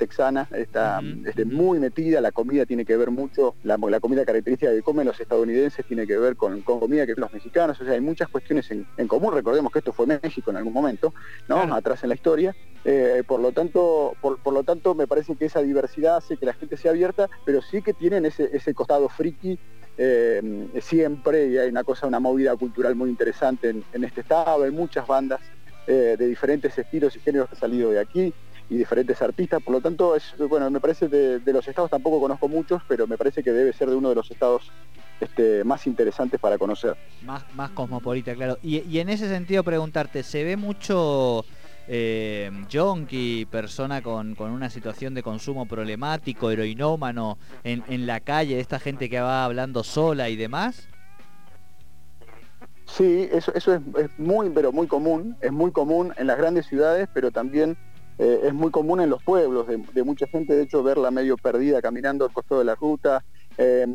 texana, 0.00 0.48
está 0.50 1.00
este, 1.26 1.44
muy 1.44 1.78
metida, 1.78 2.22
la 2.22 2.32
comida 2.32 2.64
tiene 2.64 2.86
que 2.86 2.96
ver 2.96 3.10
mucho, 3.10 3.54
la, 3.64 3.76
comida 4.00 4.24
característica 4.24 4.72
que 4.72 4.80
comen 4.80 5.06
los 5.06 5.20
estadounidenses 5.20 5.84
tiene 5.84 6.06
que 6.06 6.16
ver 6.16 6.36
con, 6.36 6.62
comida 6.62 7.06
que 7.06 7.12
los 7.16 7.32
mexicanos, 7.32 7.78
o 7.80 7.84
sea, 7.84 7.92
hay 7.92 8.00
muchas 8.00 8.28
cuestiones 8.28 8.70
en, 8.70 9.08
común, 9.08 9.34
recordemos 9.34 9.70
que 9.70 9.80
esto 9.80 9.92
fue 9.92 10.06
México 10.06 10.50
en 10.50 10.56
algún 10.56 10.72
momento, 10.72 11.12
¿no? 11.48 11.58
Atrás 11.74 12.02
en 12.02 12.08
la 12.08 12.14
historia, 12.14 12.56
eh, 12.86 13.22
por 13.26 13.40
lo 13.40 13.52
tanto, 13.52 14.14
por, 14.22 14.52
lo 14.52 14.62
tanto 14.64 14.94
me 14.94 15.06
parece 15.06 15.36
que 15.36 15.44
esa 15.44 15.60
diversidad 15.60 16.16
hace 16.16 16.38
que 16.38 16.46
la 16.46 16.54
gente 16.54 16.78
sea 16.78 16.92
abierta, 16.92 17.28
pero 17.44 17.60
sí 17.60 17.82
que 17.82 17.92
tienen 17.92 18.24
ese, 18.24 18.48
ese 18.54 18.72
costado 18.72 19.10
friki 19.10 19.58
eh, 19.98 20.68
siempre 20.80 21.48
y 21.48 21.58
hay 21.58 21.68
una 21.68 21.84
cosa, 21.84 22.06
una 22.06 22.20
movida 22.20 22.56
cultural 22.56 22.94
muy 22.94 23.10
interesante 23.10 23.68
en, 23.68 24.04
este 24.04 24.22
estado, 24.22 24.64
hay 24.64 24.70
muchas 24.70 25.06
bandas 25.06 25.40
eh, 25.86 26.16
de 26.18 26.26
diferentes 26.26 26.78
estilos 26.78 27.14
y 27.16 27.20
géneros 27.20 27.50
que 27.50 27.56
han 27.56 27.60
salido 27.60 27.90
de 27.90 28.00
aquí 28.00 28.32
y 28.70 28.76
diferentes 28.76 29.20
artistas, 29.20 29.60
por 29.60 29.74
lo 29.74 29.80
tanto, 29.80 30.14
es, 30.14 30.32
bueno, 30.48 30.70
me 30.70 30.80
parece 30.80 31.08
de, 31.08 31.40
de, 31.40 31.52
los 31.52 31.66
estados 31.66 31.90
tampoco 31.90 32.20
conozco 32.20 32.48
muchos, 32.48 32.80
pero 32.86 33.08
me 33.08 33.18
parece 33.18 33.42
que 33.42 33.50
debe 33.50 33.72
ser 33.72 33.90
de 33.90 33.96
uno 33.96 34.10
de 34.10 34.14
los 34.14 34.30
estados 34.30 34.70
este, 35.20 35.64
más 35.64 35.88
interesantes 35.88 36.38
para 36.38 36.56
conocer. 36.56 36.96
Más, 37.22 37.44
más 37.56 37.70
cosmopolita, 37.70 38.32
claro. 38.34 38.58
Y, 38.62 38.98
en 39.00 39.08
ese 39.08 39.28
sentido 39.28 39.64
preguntarte, 39.64 40.22
¿se 40.22 40.44
ve 40.44 40.56
mucho 40.56 41.44
eh, 41.88 42.48
junkie, 42.72 43.44
persona 43.46 44.02
con, 44.02 44.36
una 44.38 44.70
situación 44.70 45.14
de 45.14 45.24
consumo 45.24 45.66
problemático, 45.66 46.52
heroinómano, 46.52 47.38
en, 47.64 47.82
en 47.88 48.06
la 48.06 48.20
calle, 48.20 48.60
esta 48.60 48.78
gente 48.78 49.10
que 49.10 49.20
va 49.20 49.44
hablando 49.44 49.82
sola 49.82 50.28
y 50.28 50.36
demás? 50.36 50.86
Sí, 52.86 53.28
eso, 53.32 53.52
eso 53.54 53.74
es, 53.74 53.80
es, 53.98 54.10
muy, 54.16 54.48
pero 54.50 54.70
muy 54.70 54.86
común, 54.86 55.36
es 55.40 55.50
muy 55.50 55.72
común 55.72 56.12
en 56.16 56.28
las 56.28 56.38
grandes 56.38 56.66
ciudades, 56.66 57.08
pero 57.12 57.32
también 57.32 57.76
eh, 58.22 58.48
es 58.48 58.52
muy 58.52 58.70
común 58.70 59.00
en 59.00 59.08
los 59.08 59.22
pueblos, 59.22 59.66
de, 59.66 60.04
mucha 60.04 60.26
gente, 60.26 60.54
de 60.54 60.64
hecho, 60.64 60.82
verla 60.82 61.10
medio 61.10 61.38
perdida 61.38 61.80
caminando 61.80 62.26
al 62.26 62.32
costado 62.34 62.58
de 62.58 62.66
la 62.66 62.74
ruta. 62.74 63.24
Eh, 63.56 63.86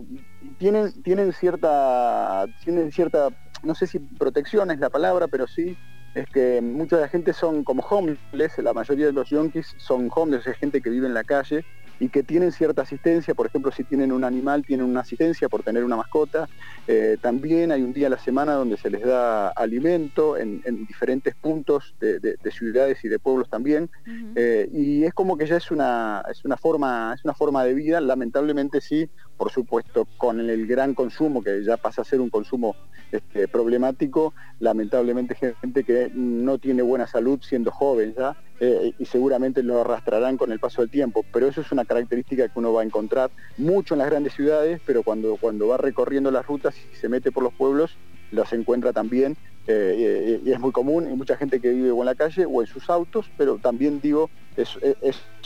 tienen, 0.58 0.92
tienen, 1.04 1.32
cierta, 1.32 2.48
tienen 2.64 2.92
cierta, 2.92 3.30
no 3.62 3.76
sé 3.76 3.86
si 3.86 4.00
protección 4.00 4.72
es 4.72 4.80
la 4.80 4.90
palabra, 4.90 5.28
pero 5.28 5.46
sí 5.46 5.78
es 6.16 6.28
que 6.30 6.60
mucha 6.60 6.96
de 6.96 7.04
la 7.04 7.08
gente 7.08 7.34
son 7.34 7.64
como 7.64 7.84
homeless, 7.84 8.58
la 8.58 8.74
mayoría 8.74 9.06
de 9.06 9.12
los 9.12 9.30
yonkis 9.30 9.76
son 9.78 10.10
homeless, 10.16 10.48
es 10.48 10.58
gente 10.58 10.82
que 10.82 10.90
vive 10.90 11.06
en 11.06 11.14
la 11.14 11.24
calle 11.24 11.64
y 12.00 12.10
que 12.10 12.24
tienen 12.24 12.52
cierta 12.52 12.82
asistencia, 12.82 13.34
por 13.34 13.48
ejemplo, 13.48 13.72
si 13.72 13.84
tienen 13.84 14.12
un 14.12 14.24
animal, 14.24 14.64
tienen 14.66 14.86
una 14.86 15.02
asistencia 15.02 15.48
por 15.48 15.64
tener 15.64 15.84
una 15.84 15.96
mascota. 15.96 16.48
Eh, 16.88 17.18
también 17.22 17.72
hay 17.72 17.82
un 17.84 17.94
día 17.94 18.08
a 18.08 18.10
la 18.10 18.20
semana 18.20 18.54
donde 18.54 18.78
se 18.78 18.90
les 18.90 19.02
da 19.02 19.50
alimento 19.50 20.38
en, 20.38 20.62
diferentes 20.88 21.36
puntos 21.36 21.96
de, 22.00 22.38
ciudades 22.52 23.04
y 23.04 23.08
de 23.08 23.20
pueblos 23.20 23.50
también. 23.50 23.90
Eh, 24.36 24.70
y 24.72 25.04
es 25.04 25.14
como 25.14 25.38
que 25.38 25.46
ya 25.46 25.58
es 25.58 25.72
una, 25.72 26.24
es 26.30 26.44
una 26.44 26.58
forma, 26.58 27.14
es 27.16 27.24
una 27.24 27.34
forma 27.34 27.64
de 27.64 27.74
vida, 27.74 28.02
lamentablemente 28.02 28.82
sí, 28.82 29.10
por 29.38 29.52
supuesto, 29.52 30.08
con 30.18 30.40
el 30.40 30.68
gran 30.68 30.94
consumo, 30.94 31.44
que 31.44 31.64
ya 31.64 31.78
pasa 31.78 32.02
a 32.02 32.06
ser 32.06 32.22
un 32.22 32.30
consumo 32.30 32.76
este, 33.12 33.48
problemático, 33.48 34.34
lamentablemente 34.60 35.36
gente 35.36 35.84
que 35.84 36.12
no 36.14 36.58
tiene 36.58 36.82
buena 36.82 37.08
salud 37.08 37.40
siendo 37.42 37.72
joven 37.72 38.14
ya, 38.18 38.36
eh, 38.60 38.94
y 38.98 39.06
seguramente 39.06 39.64
lo 39.64 39.82
arrastrarán 39.82 40.38
con 40.38 40.52
el 40.52 40.60
paso 40.60 40.82
del 40.82 40.90
tiempo, 40.90 41.26
pero 41.34 41.48
eso 41.48 41.62
es 41.62 41.72
una 41.72 41.86
característica 41.86 42.48
que 42.48 42.60
uno 42.60 42.74
va 42.74 42.82
a 42.82 42.86
encontrar 42.86 43.32
mucho 43.58 43.94
en 43.94 44.00
las 44.00 44.10
grandes 44.10 44.34
ciudades, 44.34 44.82
pero 44.86 45.04
cuando, 45.04 45.38
cuando 45.38 45.68
va 45.68 45.78
recorriendo 45.78 46.32
las 46.32 46.46
rutas 46.46 46.76
y 46.92 46.96
se 46.96 47.10
mete 47.10 47.32
por 47.32 47.44
los 47.44 47.54
pueblos, 47.54 47.98
las 48.32 48.54
encuentra 48.54 48.94
también, 48.94 49.38
eh, 49.68 50.42
y, 50.44 50.52
es 50.52 50.60
muy 50.60 50.72
común, 50.72 51.12
y 51.12 51.16
mucha 51.16 51.38
gente 51.38 51.60
que 51.60 51.72
vive 51.72 51.90
en 51.90 52.06
la 52.06 52.16
calle 52.16 52.46
o 52.46 52.62
en 52.62 52.68
sus 52.68 52.90
autos, 52.90 53.30
pero 53.38 53.58
también 53.58 54.00
digo, 54.00 54.30
es 54.56 54.78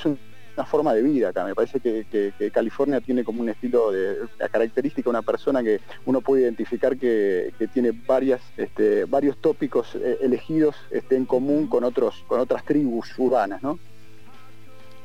un 0.05 0.19
una 0.59 0.65
forma 0.65 0.93
de 0.93 1.01
vida 1.01 1.29
acá. 1.29 1.45
Me 1.45 1.55
parece 1.55 1.79
que, 1.79 2.51
California 2.53 2.99
tiene 2.99 3.23
como 3.23 3.41
un 3.41 3.49
estilo 3.49 3.91
de 3.91 4.17
la 4.37 4.49
característica, 4.49 5.09
una 5.09 5.21
persona 5.21 5.63
que 5.63 5.79
uno 6.05 6.19
puede 6.19 6.43
identificar 6.43 6.97
que, 6.97 7.53
tiene 7.73 7.91
varias, 7.91 8.41
este, 8.57 9.05
varios 9.05 9.37
tópicos 9.37 9.95
eh, 9.95 10.17
elegidos 10.21 10.75
este, 10.91 11.15
en 11.15 11.25
común 11.25 11.67
con 11.67 11.83
otros, 11.83 12.23
con 12.27 12.41
otras 12.41 12.65
tribus 12.65 13.17
urbanas, 13.17 13.63
¿no? 13.63 13.79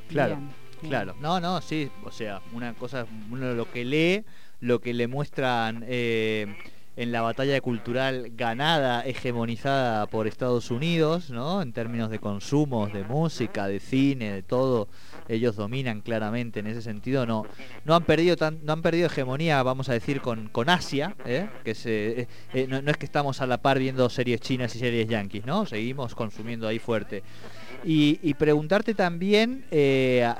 Claro. 0.08 0.38
Claro, 0.88 1.14
no, 1.18 1.40
no, 1.40 1.62
sí, 1.62 1.90
o 2.04 2.10
sea, 2.10 2.42
una 2.52 2.74
cosa, 2.74 3.06
uno 3.30 3.54
lo 3.54 3.70
que 3.70 3.86
lee, 3.86 4.22
lo 4.60 4.82
que 4.82 4.92
le 4.92 5.08
muestran 5.08 5.82
eh, 5.86 6.46
en 6.96 7.10
la 7.10 7.22
batalla 7.22 7.60
cultural 7.60 8.30
ganada, 8.36 9.04
hegemonizada 9.04 10.06
por 10.06 10.26
Estados 10.26 10.70
Unidos, 10.70 11.30
¿no? 11.30 11.60
En 11.60 11.72
términos 11.72 12.10
de 12.10 12.20
consumos, 12.20 12.92
de 12.92 13.02
música, 13.02 13.66
de 13.66 13.80
cine, 13.80 14.32
de 14.32 14.42
todo, 14.42 14.88
ellos 15.28 15.56
dominan 15.56 16.00
claramente 16.00 16.60
en 16.60 16.66
ese 16.66 16.82
sentido. 16.82 17.26
No, 17.26 17.46
no 17.84 17.94
han 17.94 18.04
perdido 18.04 18.36
tan, 18.36 18.64
no 18.64 18.72
han 18.72 18.82
perdido 18.82 19.06
hegemonía, 19.06 19.62
vamos 19.62 19.88
a 19.88 19.92
decir, 19.92 20.20
con, 20.20 20.48
con 20.48 20.68
Asia, 20.68 21.14
¿eh? 21.24 21.48
que 21.64 21.74
se, 21.74 22.20
eh, 22.20 22.28
eh, 22.52 22.66
no, 22.68 22.78
es 22.78 22.96
que 22.96 23.06
estamos 23.06 23.40
a 23.40 23.46
la 23.46 23.58
par 23.58 23.78
viendo 23.78 24.08
series 24.08 24.40
chinas 24.40 24.74
y 24.76 24.78
series 24.78 25.08
yanquis, 25.08 25.46
¿no? 25.46 25.66
Seguimos 25.66 26.14
consumiendo 26.14 26.68
ahí 26.68 26.78
fuerte. 26.78 27.22
Y, 27.84 28.34
preguntarte 28.34 28.94
también 28.94 29.64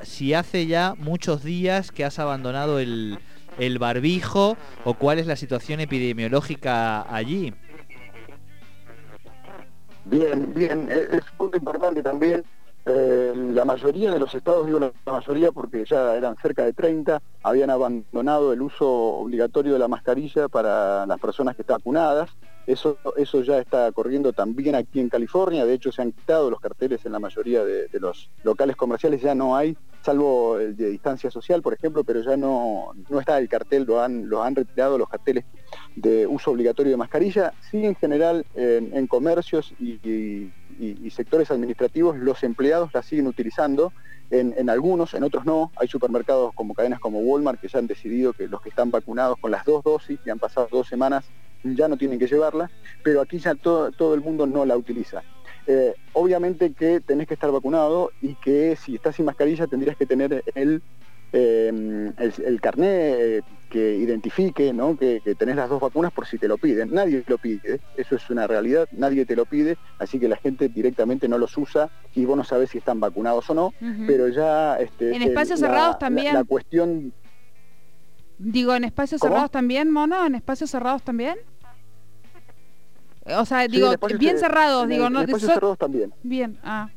si 0.02 0.34
hace 0.34 0.66
ya 0.66 0.94
muchos 0.98 1.44
días 1.44 1.92
que 1.92 2.04
has 2.04 2.18
abandonado 2.18 2.78
el 2.78 3.18
el 3.58 3.78
barbijo 3.78 4.56
o 4.84 4.94
cuál 4.94 5.18
es 5.18 5.26
la 5.26 5.36
situación 5.36 5.80
epidemiológica 5.80 7.02
allí. 7.14 7.54
Bien, 10.06 10.52
bien, 10.54 10.88
es 10.90 11.22
un 11.30 11.36
punto 11.36 11.56
importante 11.56 12.02
también. 12.02 12.44
Eh, 12.86 13.32
la 13.34 13.64
mayoría 13.64 14.10
de 14.10 14.18
los 14.18 14.34
estados, 14.34 14.66
digo 14.66 14.78
la 14.78 14.92
mayoría 15.06 15.52
porque 15.52 15.84
ya 15.86 16.14
eran 16.14 16.36
cerca 16.36 16.64
de 16.64 16.74
30, 16.74 17.22
habían 17.42 17.70
abandonado 17.70 18.52
el 18.52 18.60
uso 18.60 18.86
obligatorio 18.86 19.72
de 19.72 19.78
la 19.78 19.88
mascarilla 19.88 20.48
para 20.48 21.06
las 21.06 21.18
personas 21.18 21.56
que 21.56 21.62
están 21.62 21.78
vacunadas. 21.78 22.30
Eso, 22.66 22.96
eso 23.16 23.42
ya 23.42 23.58
está 23.58 23.92
corriendo 23.92 24.32
también 24.32 24.74
aquí 24.74 24.98
en 24.98 25.10
California, 25.10 25.66
de 25.66 25.74
hecho 25.74 25.92
se 25.92 26.00
han 26.00 26.12
quitado 26.12 26.50
los 26.50 26.60
carteles 26.60 27.04
en 27.04 27.12
la 27.12 27.18
mayoría 27.18 27.62
de, 27.62 27.88
los 28.00 28.30
locales 28.42 28.74
comerciales, 28.74 29.20
ya 29.20 29.34
no 29.34 29.54
hay, 29.54 29.76
salvo 30.02 30.58
el 30.58 30.74
de 30.74 30.88
distancia 30.88 31.30
social, 31.30 31.60
por 31.60 31.74
ejemplo, 31.74 32.04
pero 32.04 32.22
ya 32.22 32.38
no, 32.38 32.92
no 33.10 33.20
está 33.20 33.36
el 33.38 33.50
cartel, 33.50 33.84
lo 33.84 34.00
han, 34.00 34.30
lo 34.30 34.42
han 34.42 34.56
retirado 34.56 34.96
los 34.96 35.10
carteles 35.10 35.44
de 35.94 36.26
uso 36.26 36.52
obligatorio 36.52 36.92
de 36.92 36.96
mascarilla. 36.96 37.52
Sí, 37.70 37.84
en 37.84 37.94
general, 37.96 38.46
en, 38.54 39.06
comercios 39.06 39.74
y, 39.78 40.50
y, 40.78 41.10
sectores 41.10 41.50
administrativos, 41.50 42.16
los 42.16 42.42
empleados 42.42 42.90
la 42.92 43.02
siguen 43.02 43.26
utilizando. 43.26 43.92
En, 44.30 44.54
en, 44.56 44.70
algunos, 44.70 45.14
en 45.14 45.22
otros 45.22 45.44
no. 45.44 45.70
Hay 45.76 45.86
supermercados 45.86 46.54
como 46.54 46.74
cadenas 46.74 46.98
como 46.98 47.20
Walmart 47.20 47.60
que 47.60 47.68
ya 47.68 47.78
han 47.78 47.86
decidido 47.86 48.32
que 48.32 48.48
los 48.48 48.60
que 48.62 48.70
están 48.70 48.90
vacunados 48.90 49.38
con 49.38 49.50
las 49.50 49.64
dos 49.64 49.84
dosis, 49.84 50.18
que 50.20 50.30
han 50.30 50.38
pasado 50.38 50.68
dos 50.70 50.88
semanas, 50.88 51.26
ya 51.62 51.88
no 51.88 51.96
tienen 51.96 52.18
que 52.18 52.26
llevarla, 52.26 52.70
pero 53.02 53.20
aquí 53.20 53.38
ya 53.38 53.54
todo, 53.54 53.90
todo 53.92 54.14
el 54.14 54.20
mundo 54.20 54.46
no 54.46 54.64
la 54.64 54.76
utiliza. 54.76 55.22
Eh, 55.66 55.94
obviamente 56.12 56.74
que 56.74 57.00
tenés 57.00 57.26
que 57.26 57.34
estar 57.34 57.50
vacunado 57.50 58.10
y 58.20 58.34
que 58.34 58.76
si 58.76 58.96
estás 58.96 59.16
sin 59.16 59.24
mascarilla 59.24 59.66
tendrías 59.66 59.96
que 59.96 60.04
tener 60.04 60.44
el, 60.54 60.82
eh, 61.36 62.12
el, 62.16 62.34
el 62.46 62.60
carnet 62.60 63.16
eh, 63.18 63.42
que 63.68 63.96
identifique 63.96 64.72
¿no? 64.72 64.96
que, 64.96 65.20
que, 65.24 65.34
tenés 65.34 65.56
las 65.56 65.68
dos 65.68 65.80
vacunas 65.80 66.12
por 66.12 66.26
si 66.26 66.38
te 66.38 66.46
lo 66.46 66.58
piden. 66.58 66.94
Nadie 66.94 67.22
te 67.22 67.30
lo 67.32 67.38
pide, 67.38 67.80
eso 67.96 68.14
es 68.14 68.30
una 68.30 68.46
realidad, 68.46 68.88
nadie 68.92 69.26
te 69.26 69.34
lo 69.34 69.44
pide, 69.44 69.76
así 69.98 70.20
que 70.20 70.28
la 70.28 70.36
gente 70.36 70.68
directamente 70.68 71.26
no 71.26 71.36
los 71.36 71.58
usa 71.58 71.90
y 72.14 72.24
vos 72.24 72.36
no 72.36 72.44
sabés 72.44 72.70
si 72.70 72.78
están 72.78 73.00
vacunados 73.00 73.50
o 73.50 73.54
no, 73.54 73.66
uh 73.66 73.72
-huh. 73.80 74.06
pero 74.06 74.28
ya... 74.28 74.76
Este, 74.76 75.14
en 75.14 75.22
espacios 75.22 75.60
la, 75.60 75.66
cerrados 75.66 75.98
también... 75.98 76.34
La, 76.34 76.40
la, 76.40 76.44
cuestión... 76.44 77.12
Digo, 78.38 78.74
¿en 78.76 78.84
espacios 78.84 79.20
¿Cómo? 79.20 79.32
cerrados 79.32 79.50
también, 79.50 79.90
Mono? 79.90 80.24
¿En 80.24 80.36
espacios 80.36 80.70
cerrados 80.70 81.02
también? 81.02 81.36
O 83.26 83.44
sea, 83.44 83.62
sí, 83.62 83.72
digo, 83.72 83.90
bien 84.18 84.38
cerrados, 84.38 84.86
digo, 84.86 85.08
el, 85.08 85.12
no. 85.12 85.22
En 85.22 85.28
espacios 85.30 85.48
so 85.50 85.54
cerrados 85.54 85.78
también. 85.78 86.14
Bien, 86.22 86.58
ah. 86.62 86.90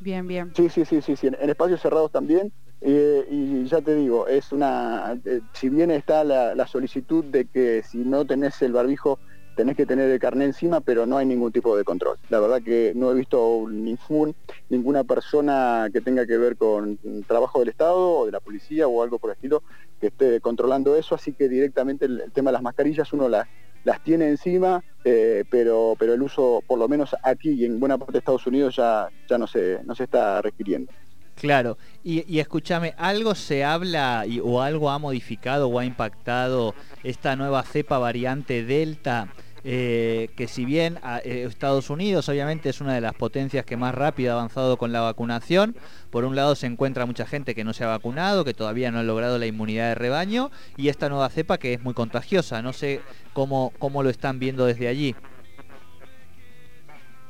Bien, 0.00 0.26
bien. 0.26 0.50
Sí, 0.56 0.70
sí, 0.70 0.84
sí, 0.86 1.02
sí, 1.02 1.14
sí. 1.14 1.26
En, 1.26 1.50
espacios 1.50 1.80
cerrados 1.80 2.10
también. 2.10 2.52
Eh, 2.80 3.26
y 3.30 3.66
ya 3.66 3.82
te 3.82 3.94
digo, 3.94 4.26
es 4.26 4.50
una. 4.52 5.20
Eh, 5.26 5.42
si 5.52 5.68
bien 5.68 5.90
está 5.90 6.24
la, 6.24 6.66
solicitud 6.66 7.22
de 7.26 7.46
que 7.46 7.82
si 7.82 7.98
no 7.98 8.26
tenés 8.26 8.60
el 8.62 8.72
barbijo 8.72 9.20
tenés 9.54 9.76
que 9.76 9.84
tener 9.84 10.08
el 10.10 10.18
carnet 10.18 10.46
encima, 10.46 10.80
pero 10.80 11.04
no 11.04 11.18
hay 11.18 11.26
ningún 11.26 11.52
tipo 11.52 11.76
de 11.76 11.84
control. 11.84 12.16
La 12.30 12.40
verdad 12.40 12.62
que 12.62 12.94
no 12.96 13.10
he 13.10 13.14
visto 13.14 13.66
ningún, 13.68 14.34
ninguna 14.70 15.04
persona 15.04 15.88
que 15.92 16.00
tenga 16.00 16.24
que 16.24 16.38
ver 16.38 16.56
con 16.56 16.98
trabajo 17.26 17.58
del 17.58 17.68
Estado 17.68 18.20
o 18.20 18.26
de 18.26 18.32
la 18.32 18.40
policía 18.40 18.88
o 18.88 19.02
algo 19.02 19.18
por 19.18 19.28
el 19.28 19.34
estilo 19.34 19.62
que 20.00 20.06
esté 20.06 20.40
controlando 20.40 20.96
eso, 20.96 21.14
así 21.14 21.34
que 21.34 21.46
directamente 21.46 22.06
el 22.06 22.32
tema 22.32 22.50
de 22.50 22.54
las 22.54 22.62
mascarillas 22.62 23.12
uno 23.12 23.28
las, 23.28 23.48
las 23.84 24.02
tiene 24.02 24.28
encima, 24.28 24.82
eh, 25.04 25.44
pero, 25.50 25.94
pero 25.98 26.14
el 26.14 26.22
uso, 26.22 26.62
por 26.66 26.78
lo 26.78 26.88
menos 26.88 27.14
aquí 27.22 27.50
y 27.50 27.64
en 27.64 27.80
buena 27.80 27.98
parte 27.98 28.12
de 28.12 28.18
Estados 28.18 28.46
Unidos, 28.46 28.76
ya, 28.76 29.08
ya 29.28 29.38
no, 29.38 29.46
se, 29.46 29.80
no 29.84 29.94
se 29.94 30.04
está 30.04 30.42
requiriendo. 30.42 30.92
Claro, 31.40 31.78
y, 32.04 32.38
escúchame, 32.38 32.92
¿algo 32.98 33.34
se 33.34 33.64
habla 33.64 34.26
o 34.44 34.60
algo 34.60 34.90
ha 34.90 34.98
modificado 34.98 35.68
o 35.68 35.78
ha 35.78 35.86
impactado 35.86 36.74
esta 37.02 37.34
nueva 37.34 37.62
cepa 37.62 37.98
variante 37.98 38.62
Delta? 38.62 39.32
Eh, 39.62 40.30
que 40.36 40.48
si 40.48 40.64
bien 40.64 40.98
a, 41.02 41.18
eh, 41.18 41.44
Estados 41.46 41.90
Unidos 41.90 42.28
obviamente 42.30 42.70
es 42.70 42.80
una 42.80 42.94
de 42.94 43.02
las 43.02 43.12
potencias 43.12 43.66
que 43.66 43.76
más 43.76 43.94
rápido 43.94 44.32
ha 44.32 44.36
avanzado 44.36 44.78
con 44.78 44.90
la 44.90 45.02
vacunación, 45.02 45.76
por 46.10 46.24
un 46.24 46.34
lado 46.34 46.54
se 46.54 46.66
encuentra 46.66 47.04
mucha 47.04 47.26
gente 47.26 47.54
que 47.54 47.62
no 47.62 47.74
se 47.74 47.84
ha 47.84 47.88
vacunado, 47.88 48.44
que 48.44 48.54
todavía 48.54 48.90
no 48.90 49.00
ha 49.00 49.02
logrado 49.02 49.38
la 49.38 49.46
inmunidad 49.46 49.88
de 49.88 49.94
rebaño, 49.96 50.50
y 50.76 50.88
esta 50.88 51.10
nueva 51.10 51.28
cepa 51.28 51.58
que 51.58 51.74
es 51.74 51.82
muy 51.82 51.92
contagiosa, 51.92 52.62
no 52.62 52.72
sé 52.72 53.02
cómo, 53.34 53.72
cómo 53.78 54.02
lo 54.02 54.08
están 54.08 54.38
viendo 54.38 54.64
desde 54.64 54.88
allí. 54.88 55.14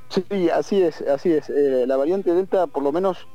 Sí, 0.09 0.51
así 0.51 0.83
es, 0.83 1.01
así 1.03 1.33
es. 1.33 1.49
Eh, 1.51 1.85
la 1.87 1.97
variante 1.97 2.33
Delta, 2.35 2.67
por 2.67 2.83
lo 2.83 2.93
menos 2.93 3.27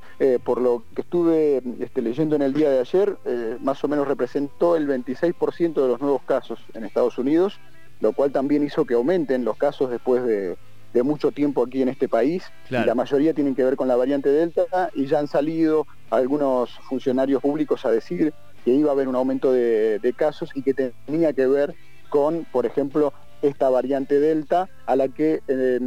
por 0.45 0.61
lo 0.61 0.81
que 0.95 1.01
estuve 1.01 1.61
este, 1.81 2.01
leyendo 2.01 2.37
en 2.37 2.41
el 2.41 2.53
día 2.53 2.69
de 2.69 2.79
ayer, 2.79 3.17
más 3.59 3.83
o 3.83 3.89
menos 3.89 4.07
representó 4.07 4.77
el 4.77 4.87
26% 4.87 5.73
de 5.73 5.87
los 5.89 5.99
nuevos 5.99 6.21
casos 6.23 6.57
en 6.73 6.85
Estados 6.85 7.17
Unidos, 7.17 7.59
lo 7.99 8.13
cual 8.13 8.31
también 8.31 8.63
hizo 8.63 8.85
que 8.85 8.93
aumenten 8.93 9.45
los 9.45 9.57
casos 9.57 9.89
después 9.89 10.23
de, 10.25 10.55
de 10.93 11.03
mucho 11.03 11.31
tiempo 11.31 11.63
aquí 11.63 11.81
en 11.81 11.89
este 11.89 12.07
país. 12.07 12.43
Claro. 12.67 12.85
Y 12.85 12.87
la 12.87 12.95
mayoría 12.95 13.33
tienen 13.33 13.55
que 13.55 13.63
ver 13.63 13.75
con 13.75 13.87
la 13.87 13.95
variante 13.95 14.29
Delta 14.29 14.89
y 14.95 15.05
ya 15.07 15.19
han 15.19 15.27
salido 15.27 15.85
algunos 16.09 16.71
funcionarios 16.89 17.41
públicos 17.41 17.85
a 17.85 17.91
decir 17.91 18.33
que 18.63 18.71
iba 18.71 18.89
a 18.89 18.93
haber 18.93 19.07
un 19.07 19.15
aumento 19.15 19.51
de, 19.51 19.99
de 19.99 20.13
casos 20.13 20.49
y 20.55 20.61
que 20.61 20.73
tenía 20.73 21.33
que 21.33 21.47
ver 21.47 21.75
con, 22.09 22.45
por 22.51 22.65
ejemplo, 22.65 23.13
esta 23.41 23.69
variante 23.69 24.19
Delta, 24.19 24.69
a 24.85 24.95
la 24.95 25.07
que 25.09 25.41
eh, 25.47 25.79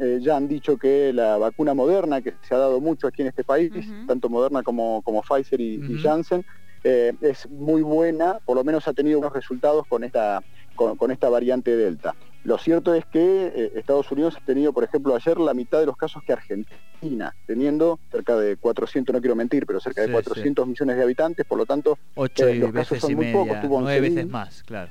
eh, 0.00 0.18
ya 0.20 0.36
han 0.36 0.48
dicho 0.48 0.76
que 0.76 1.12
la 1.14 1.38
vacuna 1.38 1.72
moderna, 1.72 2.20
que 2.20 2.34
se 2.46 2.54
ha 2.54 2.58
dado 2.58 2.80
mucho 2.80 3.06
aquí 3.06 3.22
en 3.22 3.28
este 3.28 3.44
país, 3.44 3.70
uh 3.74 3.78
-huh. 3.78 4.06
tanto 4.06 4.28
Moderna 4.28 4.62
como, 4.62 5.00
como 5.02 5.22
Pfizer 5.22 5.60
y, 5.60 5.78
uh 5.78 5.82
-huh. 5.82 5.98
y 5.98 6.02
Janssen, 6.02 6.44
eh, 6.84 7.12
es 7.20 7.48
muy 7.50 7.82
buena, 7.82 8.38
por 8.44 8.56
lo 8.56 8.64
menos 8.64 8.86
ha 8.88 8.92
tenido 8.92 9.18
unos 9.18 9.32
resultados 9.32 9.86
con 9.86 10.04
esta, 10.04 10.42
con, 10.74 10.96
con 10.96 11.10
esta 11.10 11.28
variante 11.28 11.76
Delta. 11.76 12.14
Lo 12.42 12.56
cierto 12.56 12.94
es 12.94 13.04
que 13.04 13.52
eh, 13.54 13.72
Estados 13.74 14.10
Unidos 14.10 14.36
ha 14.40 14.44
tenido, 14.44 14.72
por 14.72 14.84
ejemplo, 14.84 15.14
ayer 15.14 15.38
la 15.38 15.52
mitad 15.52 15.78
de 15.78 15.86
los 15.86 15.96
casos 15.96 16.22
que 16.22 16.32
Argentina, 16.32 17.34
teniendo 17.46 18.00
cerca 18.10 18.36
de 18.36 18.56
400, 18.56 19.14
no 19.14 19.20
quiero 19.20 19.36
mentir, 19.36 19.66
pero 19.66 19.78
cerca 19.78 20.02
sí, 20.02 20.08
de 20.08 20.12
400 20.14 20.64
sí. 20.64 20.70
millones 20.70 20.96
de 20.96 21.02
habitantes, 21.02 21.46
por 21.46 21.58
lo 21.58 21.66
tanto, 21.66 21.98
Ocho 22.14 22.48
eh, 22.48 22.54
los 22.54 22.72
casos 22.72 22.98
son 22.98 23.14
muy 23.14 23.26
media, 23.26 23.38
pocos. 23.38 23.60
Tuvo 23.60 23.82
veces 23.82 24.26
más, 24.26 24.62
claro. 24.62 24.90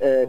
Eh, 0.00 0.28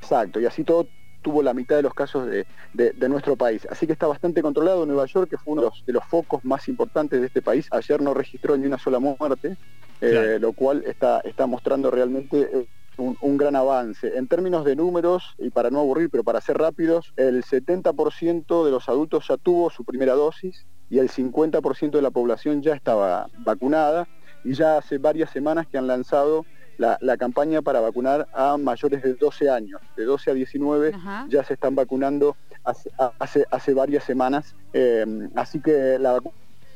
Exacto, 0.00 0.40
y 0.40 0.46
así 0.46 0.64
todo 0.64 0.86
tuvo 1.22 1.42
la 1.42 1.54
mitad 1.54 1.76
de 1.76 1.82
los 1.82 1.94
casos 1.94 2.26
de, 2.26 2.46
de, 2.72 2.92
de, 2.92 3.08
nuestro 3.08 3.36
país. 3.36 3.66
Así 3.70 3.86
que 3.86 3.92
está 3.92 4.06
bastante 4.06 4.42
controlado 4.42 4.86
Nueva 4.86 5.06
York, 5.06 5.30
que 5.30 5.38
fue 5.38 5.52
uno 5.52 5.62
de 5.62 5.68
los, 5.68 5.86
de 5.86 5.92
los 5.92 6.04
focos 6.04 6.44
más 6.44 6.68
importantes 6.68 7.20
de 7.20 7.26
este 7.26 7.42
país. 7.42 7.68
Ayer 7.70 8.00
no 8.00 8.14
registró 8.14 8.56
ni 8.56 8.66
una 8.66 8.78
sola 8.78 8.98
muerte, 8.98 9.56
eh, 10.00 10.10
claro. 10.10 10.30
eh, 10.30 10.38
lo 10.38 10.52
cual 10.52 10.84
está, 10.86 11.20
está 11.20 11.46
mostrando 11.46 11.90
realmente 11.90 12.68
un, 12.96 13.16
un, 13.20 13.36
gran 13.36 13.56
avance. 13.56 14.16
En 14.16 14.26
términos 14.26 14.64
de 14.64 14.76
números, 14.76 15.34
y 15.38 15.50
para 15.50 15.70
no 15.70 15.80
aburrir, 15.80 16.10
pero 16.10 16.24
para 16.24 16.40
ser 16.40 16.58
rápidos, 16.58 17.12
el 17.16 17.44
70% 17.44 18.64
de 18.64 18.70
los 18.70 18.88
adultos 18.88 19.26
ya 19.28 19.36
tuvo 19.36 19.70
su 19.70 19.84
primera 19.84 20.14
dosis 20.14 20.66
y 20.90 20.98
el 20.98 21.10
50% 21.10 21.90
de 21.90 22.02
la 22.02 22.10
población 22.10 22.62
ya 22.62 22.74
estaba 22.74 23.28
vacunada 23.38 24.08
y 24.44 24.54
ya 24.54 24.78
hace 24.78 24.98
varias 24.98 25.30
semanas 25.30 25.66
que 25.66 25.78
han 25.78 25.86
lanzado 25.86 26.44
la, 26.78 26.96
la, 27.00 27.16
campaña 27.16 27.60
para 27.60 27.80
vacunar 27.80 28.26
a 28.32 28.56
mayores 28.56 29.02
de 29.02 29.14
12 29.14 29.50
años. 29.50 29.80
De 29.96 30.04
12 30.04 30.30
a 30.30 30.34
19 30.34 30.92
Ajá. 30.94 31.26
ya 31.28 31.44
se 31.44 31.54
están 31.54 31.74
vacunando 31.74 32.36
hace, 32.64 32.90
hace, 33.18 33.44
hace 33.50 33.74
varias 33.74 34.04
semanas. 34.04 34.54
Eh, 34.72 35.28
así 35.34 35.60
que 35.60 35.98
la 35.98 36.20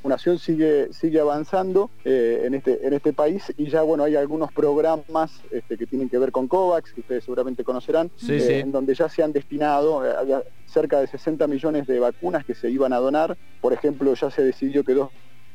vacunación 0.03 0.39
sigue, 0.41 0.93
sigue 0.93 1.21
avanzando 1.21 1.89
eh, 2.05 2.43
en, 2.45 2.55
este, 2.55 2.85
en 2.85 2.93
este 2.93 3.13
país 3.13 3.53
y 3.57 3.69
ya 3.69 3.83
bueno 3.83 4.03
hay 4.03 4.17
algunos 4.17 4.51
programas 4.53 5.31
este, 5.53 5.79
que 5.79 5.87
tienen 5.87 6.09
que 6.09 6.19
ver 6.19 6.33
con 6.33 6.49
COVAX, 6.49 6.93
que 6.93 7.03
ustedes 7.03 7.25
seguramente 7.25 7.63
conocerán, 7.63 8.11
sí, 8.17 8.35
eh, 8.35 8.41
sí. 8.41 8.53
en 8.55 8.73
donde 8.73 8.95
ya 8.97 9.09
se 9.09 9.23
han 9.23 9.33
destinado 9.33 10.05
eh, 10.05 10.43
cerca 10.67 11.01
de 11.01 11.07
60 11.07 11.47
millones 11.47 11.87
de 11.87 12.01
vacunas 12.01 12.45
que 12.45 12.55
se 12.55 12.69
iban 12.69 12.93
a 12.93 12.97
donar. 12.97 13.37
Por 13.61 13.73
ejemplo, 13.73 14.13
ya 14.15 14.31
se 14.31 14.43
decidió 14.43 14.83
que 14.83 14.95
dos 14.95 15.11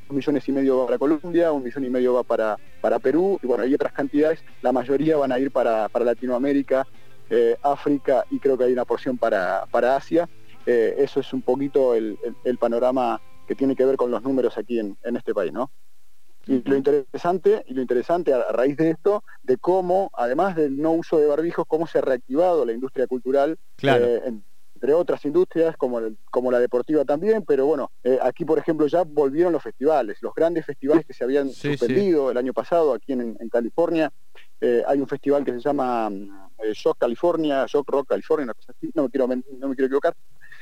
millones 0.09 0.47
y 0.47 0.51
medio 0.51 0.79
va 0.79 0.85
para 0.85 0.97
Colombia, 0.97 1.51
un 1.51 1.63
millón 1.63 1.85
y 1.85 1.89
medio 1.89 2.13
va 2.13 2.23
para, 2.23 2.57
para 2.81 2.99
Perú, 2.99 3.39
y 3.41 3.47
bueno, 3.47 3.63
hay 3.63 3.73
otras 3.73 3.93
cantidades, 3.93 4.43
la 4.61 4.71
mayoría 4.71 5.17
van 5.17 5.31
a 5.31 5.39
ir 5.39 5.51
para, 5.51 5.89
para 5.89 6.05
Latinoamérica, 6.05 6.87
eh, 7.29 7.57
África 7.61 8.23
y 8.31 8.39
creo 8.39 8.57
que 8.57 8.65
hay 8.65 8.73
una 8.73 8.85
porción 8.85 9.17
para, 9.17 9.65
para 9.71 9.95
Asia. 9.95 10.29
Eh, 10.65 10.95
eso 10.97 11.19
es 11.21 11.31
un 11.33 11.41
poquito 11.41 11.95
el, 11.95 12.17
el, 12.23 12.35
el 12.43 12.57
panorama 12.57 13.21
que 13.47 13.55
tiene 13.55 13.75
que 13.75 13.85
ver 13.85 13.95
con 13.95 14.11
los 14.11 14.21
números 14.21 14.57
aquí 14.57 14.79
en, 14.79 14.97
en 15.03 15.15
este 15.15 15.33
país, 15.33 15.53
¿no? 15.53 15.71
Y 16.45 16.61
lo 16.63 16.77
interesante, 16.77 17.63
y 17.67 17.73
lo 17.73 17.81
interesante 17.81 18.33
a, 18.33 18.51
raíz 18.51 18.77
de 18.77 18.91
esto, 18.91 19.23
de 19.43 19.57
cómo, 19.57 20.09
además 20.13 20.55
del 20.55 20.77
no 20.77 20.91
uso 20.93 21.17
de 21.17 21.27
barbijos, 21.27 21.65
cómo 21.67 21.87
se 21.87 21.97
ha 21.97 22.01
reactivado 22.01 22.65
la 22.65 22.71
industria 22.71 23.05
cultural, 23.07 23.57
eh, 23.81 24.21
entre 24.77 24.93
otras 24.93 25.25
industrias, 25.25 25.75
como, 25.75 25.99
como 26.29 26.51
la 26.51 26.59
deportiva 26.59 27.03
también, 27.03 27.43
pero 27.43 27.65
bueno, 27.65 27.89
eh, 28.03 28.19
aquí 28.21 28.45
por 28.45 28.59
ejemplo 28.59 28.85
ya 28.85 29.03
volvieron 29.03 29.51
los 29.51 29.63
festivales, 29.63 30.19
los 30.21 30.35
grandes 30.35 30.67
festivales 30.67 31.03
que 31.03 31.15
se 31.15 31.23
habían 31.23 31.49
suspendido 31.49 32.29
el 32.29 32.37
año 32.37 32.53
pasado 32.53 32.93
aquí 32.93 33.13
en, 33.13 33.35
California. 33.49 34.11
Eh, 34.61 34.83
hay 34.87 34.99
un 34.99 35.07
festival 35.07 35.43
que 35.43 35.53
se 35.53 35.61
llama 35.61 36.11
Shock 36.73 36.99
California, 36.99 37.65
Shock 37.67 37.89
Rock 37.89 38.09
California, 38.09 38.43
una 38.43 38.53
cosa 38.53 38.71
así, 38.77 38.91
no 38.93 39.03
me 39.03 39.09
quiero, 39.09 39.27
no 39.27 39.67
me 39.67 39.75
quiero 39.75 39.87
equivocar, 39.87 40.15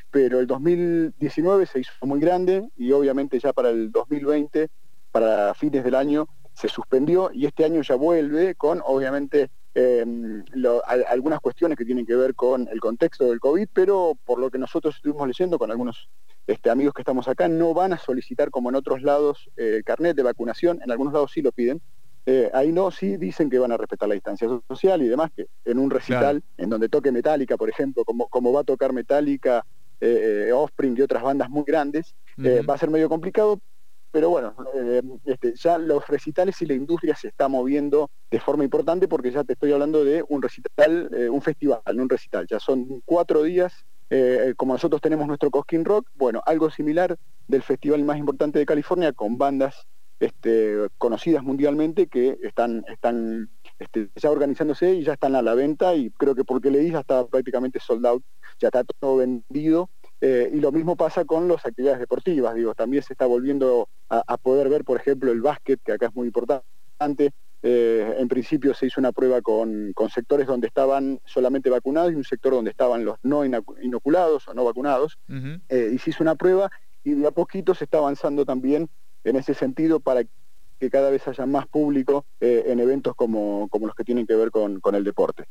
pero 0.10 0.39
el 0.39 0.48
2019 0.48 1.65
se 1.65 1.79
hizo 1.81 1.91
muy 2.03 2.22
grande 2.22 2.69
y 2.77 2.93
obviamente 2.93 3.38
ya 3.38 3.51
para 3.51 3.69
el 3.69 3.91
2020 3.91 4.69
para 5.12 5.53
fines 5.55 5.84
del 5.84 5.95
año 5.95 6.29
se 6.53 6.69
suspendió 6.69 7.31
y 7.34 7.48
este 7.48 7.65
año 7.65 7.81
ya 7.81 7.95
vuelve 7.95 8.55
con, 8.55 8.81
obviamente, 8.86 9.50
em, 9.75 10.44
algunas 11.08 11.39
cuestiones 11.39 11.77
que 11.77 11.86
tienen 11.86 12.05
que 12.05 12.15
ver 12.15 12.34
con 12.34 12.67
el 12.72 12.79
contexto 12.79 13.25
del 13.25 13.39
COVID, 13.39 13.67
pero 13.74 14.17
por 14.25 14.39
lo 14.39 14.50
que 14.50 14.58
nosotros 14.58 14.96
estuvimos 14.96 15.27
leyendo 15.27 15.60
con 15.60 15.70
algunos 15.70 16.10
este, 16.48 16.70
amigos 16.70 16.94
que 16.94 17.01
estamos 17.01 17.27
acá, 17.27 17.48
no 17.48 17.74
van 17.74 17.94
a 17.94 17.98
solicitar 17.98 18.50
como 18.50 18.70
en 18.70 18.75
otros 18.75 19.01
lados 19.01 19.50
el 19.55 19.84
carnet 19.84 20.15
de 20.15 20.24
vacunación, 20.24 20.79
en 20.84 20.91
algunos 20.91 21.13
lados 21.13 21.32
sí 21.34 21.41
lo 21.41 21.51
piden, 21.51 21.82
eh, 22.27 22.50
ahí 22.53 22.72
no, 22.72 22.89
sí 22.89 23.17
dicen 23.17 23.50
que 23.50 23.60
van 23.60 23.72
a 23.72 23.77
respetar 23.77 24.10
la 24.10 24.15
distancia 24.15 24.48
social 24.67 25.01
y 25.01 25.08
demás, 25.08 25.32
que 25.36 25.48
en 25.63 25.77
un 25.77 25.91
recital 25.91 26.41
en 26.58 26.70
donde 26.70 26.89
toque 26.89 27.12
Metallica, 27.12 27.55
por 27.55 27.70
ejemplo, 27.70 28.03
como, 28.03 28.27
como 28.29 28.51
va 28.51 28.62
a 28.62 28.63
tocar 28.63 28.94
Metallica, 28.94 29.63
eh, 30.01 30.48
eh, 30.48 30.51
Offspring 30.51 30.96
y 30.98 31.01
otras 31.01 31.22
bandas 31.22 31.50
muy 31.50 31.63
grandes, 31.65 32.15
va 32.38 32.74
a 32.74 32.77
ser 32.77 32.89
medio 32.89 33.10
complicado, 33.10 33.60
pero 34.15 34.29
bueno, 34.29 34.55
eh, 34.74 35.01
este, 35.25 35.55
ya 35.57 35.77
los 35.77 36.07
recitales 36.07 36.62
y 36.62 36.65
la 36.65 36.74
industria 36.74 37.17
se 37.17 37.27
está 37.27 37.50
moviendo 37.50 38.10
de 38.31 38.39
forma 38.39 38.63
importante 38.63 39.10
porque 39.10 39.29
ya 39.29 39.43
te 39.43 39.51
estoy 39.51 39.74
hablando 39.74 40.05
de 40.05 40.24
un 40.29 40.41
recital, 40.41 41.10
eh, 41.13 41.27
un 41.27 41.41
festival, 41.41 41.81
un 42.00 42.07
recital, 42.07 42.48
ya 42.50 42.62
son 42.62 43.01
cuatro 43.03 43.43
días, 43.43 43.74
eh, 44.10 44.53
como 44.55 44.72
nosotros 44.72 45.01
tenemos 45.01 45.27
nuestro 45.27 45.51
Cosquín 45.51 45.84
Rock, 45.84 46.07
bueno, 46.13 46.41
algo 46.45 46.69
similar 46.69 47.17
del 47.50 47.62
festival 47.62 48.05
más 48.05 48.17
importante 48.17 48.57
de 48.57 48.65
California 48.65 49.12
con 49.12 49.38
bandas 49.38 49.86
este, 50.22 50.88
conocidas 50.98 51.43
mundialmente 51.43 52.07
que 52.07 52.38
están, 52.41 52.86
están 52.88 53.50
este, 53.79 54.12
ya 54.15 54.31
organizándose 54.31 54.93
y 54.93 55.03
ya 55.03 55.12
están 55.12 55.36
a 55.36 55.41
la 55.41 55.55
venta 55.55 55.93
y 55.93 56.10
creo 56.12 56.36
que 56.36 56.45
porque 56.45 56.72
leí 56.72 56.89
ya 56.89 57.01
está 57.01 57.27
prácticamente 57.27 57.81
sold 57.81 58.05
out, 58.05 58.24
ya 58.60 58.69
está 58.69 58.86
todo 58.86 59.17
vendido 59.17 59.89
eh, 60.22 60.50
y 60.53 60.60
lo 60.60 60.72
mismo 60.72 60.95
pasa 60.95 61.25
con 61.25 61.48
las 61.48 61.65
actividades 61.65 62.00
deportivas, 62.00 62.55
digo, 62.55 62.74
también 62.74 63.03
se 63.03 63.13
está 63.13 63.25
volviendo 63.25 63.89
a, 64.10 64.38
poder 64.38 64.69
ver, 64.69 64.84
por 64.84 65.00
ejemplo, 65.00 65.31
el 65.31 65.41
básquet, 65.41 65.79
que 65.84 65.91
acá 65.91 66.07
es 66.07 66.15
muy 66.15 66.27
importante. 66.27 67.31
Eh, 67.62 68.15
en 68.19 68.27
principio 68.27 68.74
se 68.75 68.86
hizo 68.86 69.01
una 69.01 69.12
prueba 69.12 69.41
con, 69.41 69.93
sectores 70.13 70.48
donde 70.48 70.67
estaban 70.67 71.19
solamente 71.25 71.69
vacunados 71.69 72.12
y 72.12 72.15
un 72.15 72.24
sector 72.24 72.53
donde 72.53 72.72
estaban 72.72 73.03
los 73.03 73.17
no 73.24 73.43
inoculados 73.43 74.48
o 74.48 74.53
no 74.53 74.63
vacunados. 74.63 75.17
Eh, 75.69 75.91
y 75.93 75.98
se 75.98 76.12
hizo 76.12 76.24
una 76.24 76.36
prueba 76.36 76.69
y 77.03 77.13
de 77.13 77.27
a 77.27 77.31
poquito 77.31 77.74
se 77.74 77.86
está 77.86 77.98
avanzando 77.98 78.45
también 78.45 78.89
en 79.24 79.36
ese 79.36 79.53
sentido 79.53 80.00
para 80.00 80.24
que 80.79 80.89
cada 80.89 81.10
vez 81.10 81.27
haya 81.27 81.45
más 81.45 81.67
público 81.67 82.25
en 82.39 82.79
eventos 82.79 83.15
como, 83.15 83.67
como 83.69 83.88
los 83.88 83.95
que 83.95 84.03
tienen 84.03 84.27
que 84.27 84.36
ver 84.36 84.51
con, 84.51 84.79
con 84.79 84.95
el 84.95 85.03
deporte. 85.03 85.45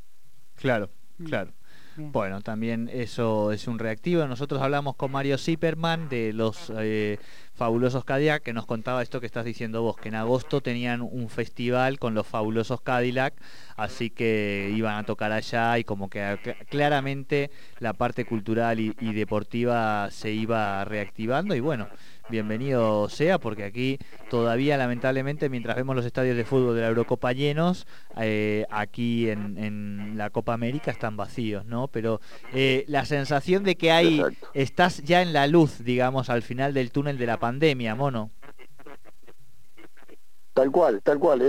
Claro, 1.24 1.50
mm. 1.50 1.63
Bueno, 1.96 2.40
también 2.40 2.90
eso 2.92 3.52
es 3.52 3.68
un 3.68 3.78
reactivo. 3.78 4.26
Nosotros 4.26 4.60
hablamos 4.60 4.96
con 4.96 5.12
Mario 5.12 5.38
Zipperman 5.38 6.08
de 6.08 6.32
los 6.32 6.72
eh, 6.76 7.18
fabulosos 7.54 8.04
Cadillac, 8.04 8.42
que 8.42 8.52
nos 8.52 8.66
contaba 8.66 9.02
esto 9.02 9.20
que 9.20 9.26
estás 9.26 9.44
diciendo 9.44 9.82
vos, 9.82 9.96
que 9.96 10.08
en 10.08 10.16
agosto 10.16 10.60
tenían 10.60 11.02
un 11.02 11.28
festival 11.28 11.98
con 12.00 12.14
los 12.14 12.26
fabulosos 12.26 12.80
Cadillac, 12.80 13.34
así 13.76 14.10
que 14.10 14.72
iban 14.74 14.96
a 14.96 15.04
tocar 15.04 15.30
allá 15.30 15.78
y 15.78 15.84
como 15.84 16.10
que 16.10 16.56
claramente 16.68 17.50
la 17.78 17.92
parte 17.92 18.24
cultural 18.24 18.80
y 18.80 19.12
deportiva 19.12 20.10
se 20.10 20.32
iba 20.32 20.84
reactivando 20.84 21.54
y 21.54 21.60
bueno 21.60 21.86
bienvenido 22.28 23.08
sea, 23.08 23.38
porque 23.38 23.64
aquí 23.64 23.98
todavía 24.30 24.76
lamentablemente 24.76 25.48
mientras 25.48 25.76
vemos 25.76 25.94
los 25.94 26.06
estadios 26.06 26.36
de 26.36 26.44
fútbol 26.44 26.74
de 26.74 26.82
la 26.82 26.88
Eurocopa 26.88 27.32
llenos, 27.32 27.86
eh, 28.16 28.66
aquí 28.70 29.28
en, 29.30 30.16
la 30.16 30.30
Copa 30.30 30.54
América 30.54 30.90
están 30.90 31.16
vacíos, 31.16 31.64
¿no? 31.66 31.88
Pero 31.88 32.20
eh, 32.52 32.84
la 32.88 33.04
sensación 33.04 33.64
de 33.64 33.76
que 33.76 33.90
hay, 33.90 34.22
estás 34.54 35.02
ya 35.02 35.22
en 35.22 35.32
la 35.32 35.46
luz, 35.46 35.82
digamos, 35.84 36.30
al 36.30 36.42
final 36.42 36.72
del 36.74 36.90
túnel 36.92 37.18
de 37.18 37.26
la 37.26 37.38
pandemia, 37.38 37.94
mono. 37.94 38.30
Tal 40.54 40.70
cual, 40.70 41.02
tal 41.02 41.18
cual, 41.18 41.42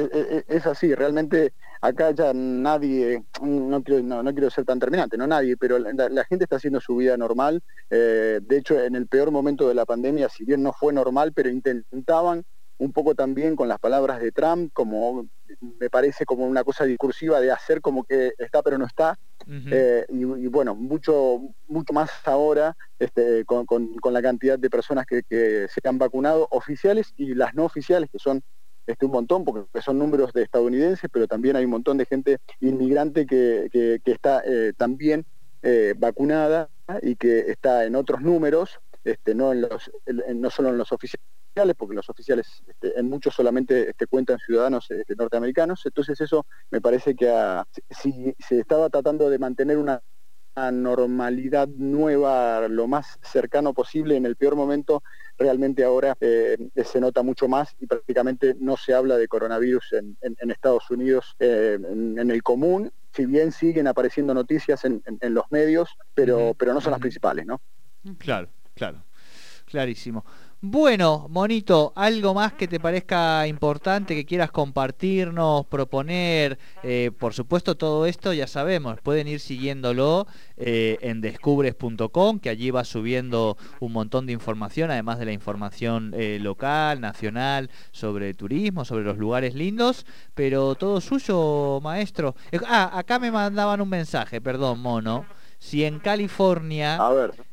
es, 0.48 0.66
así, 0.66 0.96
realmente 0.96 1.54
acá 1.88 2.12
ya 2.12 2.34
nadie, 2.34 3.24
no 3.42 3.84
quiero, 3.84 4.04
no, 4.04 4.32
quiero 4.34 4.50
ser 4.50 4.66
tan 4.66 4.80
terminante, 4.80 5.18
no 5.18 5.28
nadie, 5.28 5.56
pero 5.58 5.78
la, 5.78 6.24
gente 6.26 6.46
está 6.46 6.58
haciendo 6.58 6.82
su 6.82 6.96
vida 6.96 7.18
normal, 7.18 7.62
eh, 7.90 8.40
de 8.42 8.58
hecho 8.58 8.82
en 8.82 8.96
el 8.96 9.08
peor 9.08 9.32
momento 9.32 9.68
de 9.68 9.76
la 9.76 9.86
pandemia, 9.86 10.30
si 10.30 10.46
bien 10.46 10.64
no 10.64 10.74
fue 10.74 10.94
normal, 10.94 11.34
pero 11.34 11.50
intentaban 11.50 12.44
un 12.78 12.92
poco 12.92 13.16
también 13.16 13.56
con 13.56 13.68
las 13.68 13.80
palabras 13.80 14.20
de 14.20 14.32
Trump, 14.32 14.72
como 14.74 15.28
me 15.80 15.90
parece 15.90 16.26
como 16.26 16.46
una 16.46 16.64
cosa 16.64 16.84
discursiva 16.84 17.40
de 17.40 17.52
hacer 17.52 17.80
como 17.80 18.04
que 18.04 18.34
está 18.38 18.62
pero 18.62 18.78
no 18.78 18.86
está, 18.86 19.18
eh, 19.48 20.06
y, 20.10 20.48
bueno, 20.48 20.76
mucho, 20.76 21.40
mucho 21.68 21.94
más 21.94 22.10
ahora 22.26 22.76
este, 23.00 23.46
con, 23.46 23.68
la 24.12 24.22
cantidad 24.22 24.58
de 24.58 24.70
personas 24.70 25.06
que, 25.06 25.24
que 25.24 25.68
se 25.70 25.88
han 25.88 25.98
vacunado, 25.98 26.48
oficiales 26.52 27.14
y 27.16 27.36
las 27.36 27.54
no 27.54 27.64
oficiales, 27.64 28.10
que 28.12 28.20
son 28.20 28.42
este, 28.88 29.06
un 29.06 29.12
montón, 29.12 29.44
porque 29.44 29.82
son 29.82 29.98
números 30.00 30.32
de 30.34 30.44
estadounidenses, 30.44 31.10
pero 31.12 31.28
también 31.28 31.56
hay 31.56 31.66
un 31.66 31.72
montón 31.72 31.98
de 31.98 32.06
gente 32.06 32.40
inmigrante 32.60 33.26
que, 33.26 33.70
está 34.06 34.42
eh, 34.46 34.74
también 34.78 35.26
eh, 35.64 35.94
vacunada 35.98 36.70
y 37.02 37.16
que 37.16 37.52
está 37.52 37.86
en 37.86 37.96
otros 37.96 38.22
números, 38.22 38.80
este, 39.04 39.34
no, 39.34 39.52
en 39.52 39.62
los, 39.62 39.92
no 40.36 40.50
solo 40.50 40.70
en 40.70 40.78
los 40.78 40.92
oficiales, 40.92 41.26
porque 41.78 41.96
los 41.96 42.10
oficiales 42.10 42.48
este, 42.68 43.00
en 43.00 43.10
muchos 43.10 43.34
solamente 43.34 43.90
este, 43.90 44.08
cuentan 44.08 44.38
ciudadanos 44.40 44.90
este, 44.92 45.16
norteamericanos, 45.16 45.86
entonces 45.86 46.20
eso 46.22 46.46
me 46.70 46.82
parece 46.82 47.16
que 47.16 47.32
si 47.90 48.36
se 48.40 48.60
estaba 48.60 48.90
tratando 48.90 49.30
de 49.30 49.40
mantener 49.40 49.78
una 49.78 50.02
normalidad 50.56 51.68
nueva 51.68 52.68
lo 52.68 52.88
más 52.88 53.20
cercano 53.22 53.74
posible 53.74 54.16
en 54.16 54.26
el 54.26 54.36
peor 54.36 54.56
momento, 54.56 55.04
realmente 55.38 55.84
ahora 55.84 56.16
eh, 56.22 56.58
se 56.84 57.02
nota 57.02 57.24
mucho 57.24 57.48
más 57.48 57.76
y 57.80 57.88
prácticamente 57.88 58.56
no 58.60 58.78
se 58.78 58.94
habla 58.94 59.18
de 59.18 59.28
coronavirus 59.28 59.94
en, 59.94 60.18
Estados 60.50 60.90
Unidos 60.90 61.36
eh, 61.40 61.78
en, 61.82 62.32
el 62.32 62.42
común, 62.42 62.92
si 63.14 63.26
bien 63.26 63.52
siguen 63.52 63.88
apareciendo 63.88 64.34
noticias 64.34 64.86
en, 64.86 65.04
los 65.34 65.46
medios, 65.50 65.90
pero, 66.14 66.54
pero 66.58 66.74
no 66.74 66.80
son 66.80 66.92
las 66.92 67.02
principales, 67.02 67.46
¿no? 67.46 67.60
Claro, 68.18 68.48
claro, 68.74 69.04
clarísimo. 69.66 70.24
Bueno, 70.68 71.28
Monito, 71.30 71.94
¿algo 71.96 72.34
más 72.34 72.54
que 72.54 72.68
te 72.68 72.80
parezca 72.80 73.46
importante, 73.46 74.16
que 74.16 74.26
quieras 74.26 74.50
compartirnos, 74.50 75.68
proponer? 75.68 76.58
Eh, 76.82 77.12
por 77.20 77.36
supuesto, 77.36 77.78
todo 77.78 78.08
esto 78.08 78.34
ya 78.34 78.48
sabemos, 78.48 79.00
pueden 79.02 79.28
ir 79.28 79.40
siguiéndolo 79.42 80.26
eh, 80.58 80.98
en 81.02 81.22
descubres.com, 81.22 82.40
que 82.40 82.50
allí 82.50 82.72
va 82.72 82.84
subiendo 82.84 83.58
un 83.80 83.92
montón 83.94 84.26
de 84.26 84.34
información, 84.34 84.90
además 84.90 85.20
de 85.20 85.26
la 85.26 85.34
información 85.34 86.16
eh, 86.18 86.40
local, 86.42 87.00
nacional, 87.00 87.70
sobre 87.92 88.34
turismo, 88.34 88.86
sobre 88.86 89.04
los 89.04 89.20
lugares 89.20 89.54
lindos, 89.54 90.08
pero 90.34 90.74
todo 90.74 91.00
suyo, 91.00 91.80
maestro. 91.84 92.34
Ah, 92.68 92.90
acá 92.98 93.20
me 93.20 93.30
mandaban 93.30 93.82
un 93.82 93.90
mensaje, 93.90 94.42
perdón, 94.42 94.80
Mono 94.80 95.28
si 95.60 95.86
en 95.86 96.00
California, 96.00 97.00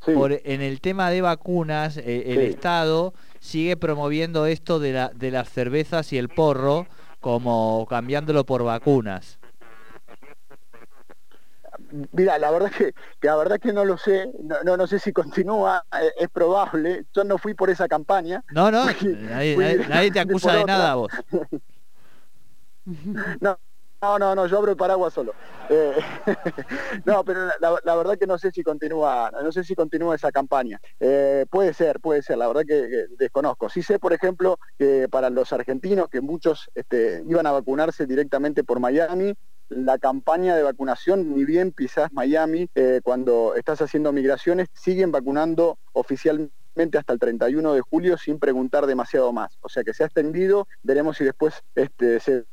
en 0.07 0.61
el 0.61 0.81
tema 0.81 1.11
de 1.11 1.21
vacunas, 1.21 1.97
eh, 1.97 2.25
el 2.27 2.41
Estado 2.41 3.15
sigue 3.41 3.77
promoviendo 3.77 4.47
esto 4.47 4.79
de, 4.79 4.93
la, 4.93 5.09
de 5.09 5.31
las 5.31 5.49
cervezas 5.49 6.13
y 6.13 6.19
el 6.19 6.29
porro 6.29 6.87
como 7.21 7.87
cambiándolo 7.89 8.45
por 8.45 8.65
vacunas. 8.65 9.39
Mira, 12.13 12.39
la 12.39 12.51
verdad 12.51 12.71
que, 12.71 12.95
la 13.21 13.37
verdad 13.37 13.59
que 13.59 13.73
no 13.73 13.85
lo 13.85 13.99
sé, 13.99 14.31
no, 14.43 14.77
no, 14.77 14.87
sé 14.87 14.99
si 14.99 15.13
continúa, 15.13 15.85
eh, 16.01 16.11
es 16.21 16.29
probable. 16.31 17.05
Yo 17.15 17.23
no 17.25 17.37
fui 17.37 17.55
por 17.55 17.69
esa 17.69 17.87
campaña. 17.87 18.43
No, 18.51 18.71
no, 18.71 18.87
nadie, 19.29 20.11
te 20.11 20.21
acusa 20.21 20.55
de 20.55 20.65
nada 20.65 20.95
vos. 20.95 21.13
no, 23.41 23.59
no, 24.03 24.19
no, 24.19 24.35
no, 24.35 24.47
yo 24.49 24.59
abro 24.59 24.73
el 24.73 24.77
paraguas 24.77 25.15
solo. 25.15 25.33
Eh, 25.71 25.95
no, 27.05 27.25
pero 27.25 27.49
la, 27.61 27.97
verdad 27.97 28.19
que 28.19 28.27
no 28.27 28.37
sé 28.37 28.51
si 28.51 28.65
continúa, 28.65 29.31
no 29.31 29.53
sé 29.53 29.63
si 29.63 29.77
continúa 29.77 30.17
esa 30.17 30.33
campaña. 30.33 30.81
Eh, 30.99 31.47
puede 31.49 31.73
ser, 31.73 32.01
puede 32.01 32.23
ser, 32.23 32.39
la 32.39 32.49
verdad 32.49 32.63
que, 32.67 33.07
desconozco. 33.17 33.69
Sí 33.69 33.83
sé, 33.83 34.01
por 34.01 34.13
ejemplo, 34.13 34.59
que 34.77 35.09
para 35.09 35.31
los 35.31 35.53
argentinos, 35.53 36.09
que 36.09 36.21
muchos 36.21 36.69
este, 36.75 37.23
iban 37.29 37.47
a 37.47 37.53
vacunarse 37.53 38.07
directamente 38.07 38.65
por 38.65 38.81
Miami, 38.81 39.35
la 39.69 39.99
campaña 39.99 40.57
de 40.57 40.65
vacunación, 40.65 41.35
ni 41.35 41.45
bien 41.45 41.71
pisás 41.71 42.13
Miami, 42.13 42.69
eh, 42.75 43.01
cuando 43.05 43.55
estás 43.55 43.81
haciendo 43.83 44.13
migraciones, 44.13 44.69
siguen 44.75 45.13
vacunando 45.13 45.79
oficialmente 45.93 46.99
hasta 46.99 47.13
el 47.13 47.21
31 47.21 47.73
de 47.75 47.81
julio 47.83 48.19
sin 48.19 48.41
preguntar 48.41 48.87
demasiado 48.87 49.33
más. 49.33 49.59
O 49.61 49.69
sea 49.69 49.85
que 49.85 49.95
se 49.95 50.03
ha 50.03 50.07
extendido, 50.07 50.67
veremos 50.83 51.19
si 51.19 51.25
después 51.25 51.63
este, 51.77 52.19
se 52.19 52.47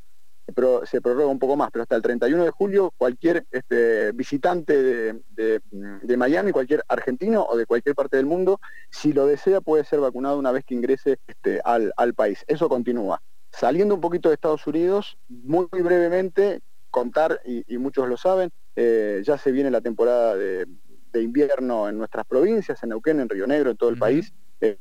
se 0.84 1.00
prorroga 1.00 1.26
un 1.26 1.38
poco 1.38 1.56
más, 1.56 1.70
pero 1.70 1.82
hasta 1.82 1.96
el 1.96 2.02
31 2.02 2.44
de 2.44 2.50
julio 2.50 2.92
cualquier 2.96 3.46
este, 3.50 4.12
visitante 4.12 5.14
de, 5.30 6.16
Miami, 6.16 6.52
cualquier 6.52 6.84
argentino 6.88 7.46
o 7.48 7.56
de 7.56 7.66
cualquier 7.66 7.94
parte 7.94 8.16
del 8.16 8.26
mundo, 8.26 8.60
si 8.90 9.12
lo 9.12 9.26
desea 9.26 9.60
puede 9.60 9.84
ser 9.84 10.00
vacunado 10.00 10.38
una 10.38 10.52
vez 10.52 10.64
que 10.64 10.74
ingrese 10.74 11.18
este, 11.26 11.60
al, 11.64 12.14
país. 12.14 12.44
Eso 12.46 12.68
continúa. 12.68 13.22
Saliendo 13.50 13.94
un 13.94 14.00
poquito 14.00 14.28
de 14.28 14.34
Estados 14.34 14.66
Unidos, 14.66 15.16
muy, 15.28 15.66
brevemente, 15.70 16.60
contar, 16.90 17.40
y, 17.44 17.78
muchos 17.78 18.08
lo 18.08 18.16
saben, 18.16 18.50
eh, 18.76 19.22
ya 19.24 19.38
se 19.38 19.52
viene 19.52 19.70
la 19.70 19.80
temporada 19.80 20.36
de, 20.36 20.66
invierno 21.14 21.88
en 21.88 21.98
nuestras 21.98 22.24
provincias, 22.26 22.82
en 22.82 22.90
Neuquén, 22.90 23.20
en 23.20 23.28
Río 23.28 23.46
Negro, 23.46 23.70
en 23.70 23.76
todo 23.76 23.90
el 23.90 23.98
país. 23.98 24.32
Eh, 24.60 24.78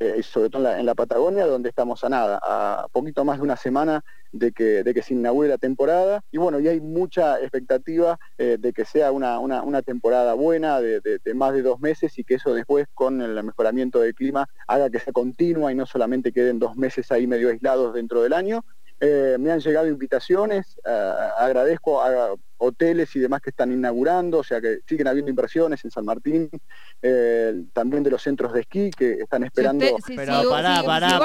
eh, 0.00 0.22
sobre 0.22 0.48
todo 0.48 0.70
en 0.70 0.86
la, 0.86 0.94
Patagonia, 0.94 1.44
donde 1.46 1.68
estamos 1.68 2.04
a 2.04 2.08
nada, 2.08 2.40
a 2.42 2.86
poquito 2.92 3.24
más 3.24 3.38
de 3.38 3.42
una 3.42 3.56
semana 3.56 4.04
de 4.30 4.52
que, 4.52 4.84
de 4.84 4.94
que 4.94 5.02
se 5.02 5.14
inaugure 5.14 5.48
la 5.48 5.58
temporada. 5.58 6.22
Y 6.30 6.38
bueno, 6.38 6.60
y 6.60 6.68
hay 6.68 6.80
mucha 6.80 7.40
expectativa 7.40 8.16
eh, 8.36 8.58
de 8.60 8.72
que 8.72 8.84
sea 8.84 9.10
una, 9.10 9.82
temporada 9.82 10.34
buena, 10.34 10.80
de, 10.80 11.20
más 11.34 11.52
de 11.52 11.62
dos 11.62 11.80
meses, 11.80 12.16
y 12.16 12.22
que 12.22 12.34
eso 12.34 12.54
después, 12.54 12.86
con 12.94 13.20
el 13.20 13.42
mejoramiento 13.42 13.98
del 13.98 14.14
clima, 14.14 14.48
haga 14.68 14.88
que 14.88 15.00
sea 15.00 15.12
continua 15.12 15.72
y 15.72 15.74
no 15.74 15.84
solamente 15.84 16.32
queden 16.32 16.60
dos 16.60 16.76
meses 16.76 17.10
ahí 17.10 17.26
medio 17.26 17.48
aislados 17.48 17.92
dentro 17.92 18.22
del 18.22 18.34
año. 18.34 18.64
Eh, 19.00 19.36
me 19.40 19.50
han 19.50 19.60
llegado 19.60 19.88
invitaciones, 19.88 20.78
agradezco 20.84 22.02
a, 22.02 22.34
hoteles 22.58 23.14
y 23.16 23.20
demás 23.20 23.40
que 23.40 23.50
están 23.50 23.72
inaugurando, 23.72 24.38
o 24.38 24.44
sea 24.44 24.60
que 24.60 24.80
siguen 24.86 25.08
habiendo 25.08 25.30
inversiones 25.30 25.84
en 25.84 25.90
San 25.90 26.04
Martín, 26.04 26.50
eh, 27.02 27.62
también 27.72 28.02
de 28.02 28.10
los 28.10 28.22
centros 28.22 28.52
de 28.52 28.60
esquí 28.60 28.90
que 28.90 29.12
están 29.12 29.44
esperando. 29.44 29.86
Pero 30.06 30.50
pará, 30.50 30.82
pará, 30.82 31.18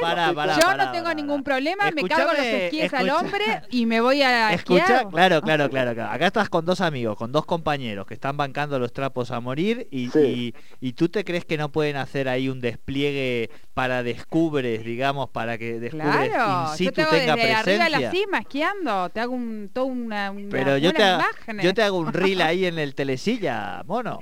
pará, 0.00 0.32
pará, 0.34 0.58
Yo 0.60 0.76
no 0.76 0.92
tengo 0.92 1.12
ningún 1.14 1.42
problema, 1.42 1.90
me 1.90 2.02
cargo 2.08 2.32
los 2.32 2.46
esquíes 2.46 2.92
al 2.94 3.10
hombre 3.10 3.62
y 3.70 3.86
me 3.86 4.00
voy 4.00 4.22
a 4.22 4.52
escuchar. 4.54 5.08
Claro, 5.08 5.42
claro, 5.42 5.68
claro, 5.68 5.90
Acá 6.04 6.26
estás 6.26 6.48
con 6.48 6.64
dos 6.64 6.80
amigos, 6.80 7.16
con 7.16 7.32
dos 7.32 7.44
compañeros 7.44 8.06
que 8.06 8.14
están 8.14 8.36
bancando 8.36 8.78
los 8.78 8.92
trapos 8.92 9.30
a 9.30 9.40
morir 9.40 9.88
y, 9.90 10.54
y, 10.80 10.92
tú 10.92 11.08
te 11.08 11.24
crees 11.24 11.44
que 11.44 11.56
no 11.56 11.70
pueden 11.70 11.96
hacer 11.96 12.28
ahí 12.28 12.48
un 12.48 12.60
despliegue 12.60 13.50
para 13.74 14.02
descubres, 14.02 14.84
digamos, 14.84 15.30
para 15.30 15.58
que 15.58 15.78
descubres 15.78 16.30
claro, 16.30 16.70
in 16.72 16.76
situ 16.76 17.00
yo 17.00 17.06
tengo 17.06 17.10
tenga 17.10 17.36
desde 17.36 17.48
presencia. 17.48 17.84
arriba 17.84 17.84
de 17.84 18.04
la 18.04 18.10
cima 18.10 18.38
esquiando, 18.38 19.08
te 19.10 19.20
hago 19.20 19.34
un, 19.34 19.70
todo 19.72 19.86
una, 19.86 20.32
pero 20.50 20.67
yo 20.76 20.92
te, 20.92 21.62
yo 21.62 21.74
te 21.74 21.82
hago 21.82 21.98
un 21.98 22.12
reel 22.12 22.40
ahí 22.42 22.66
en 22.66 22.78
el 22.78 22.94
telecilla, 22.94 23.82
mono. 23.86 24.18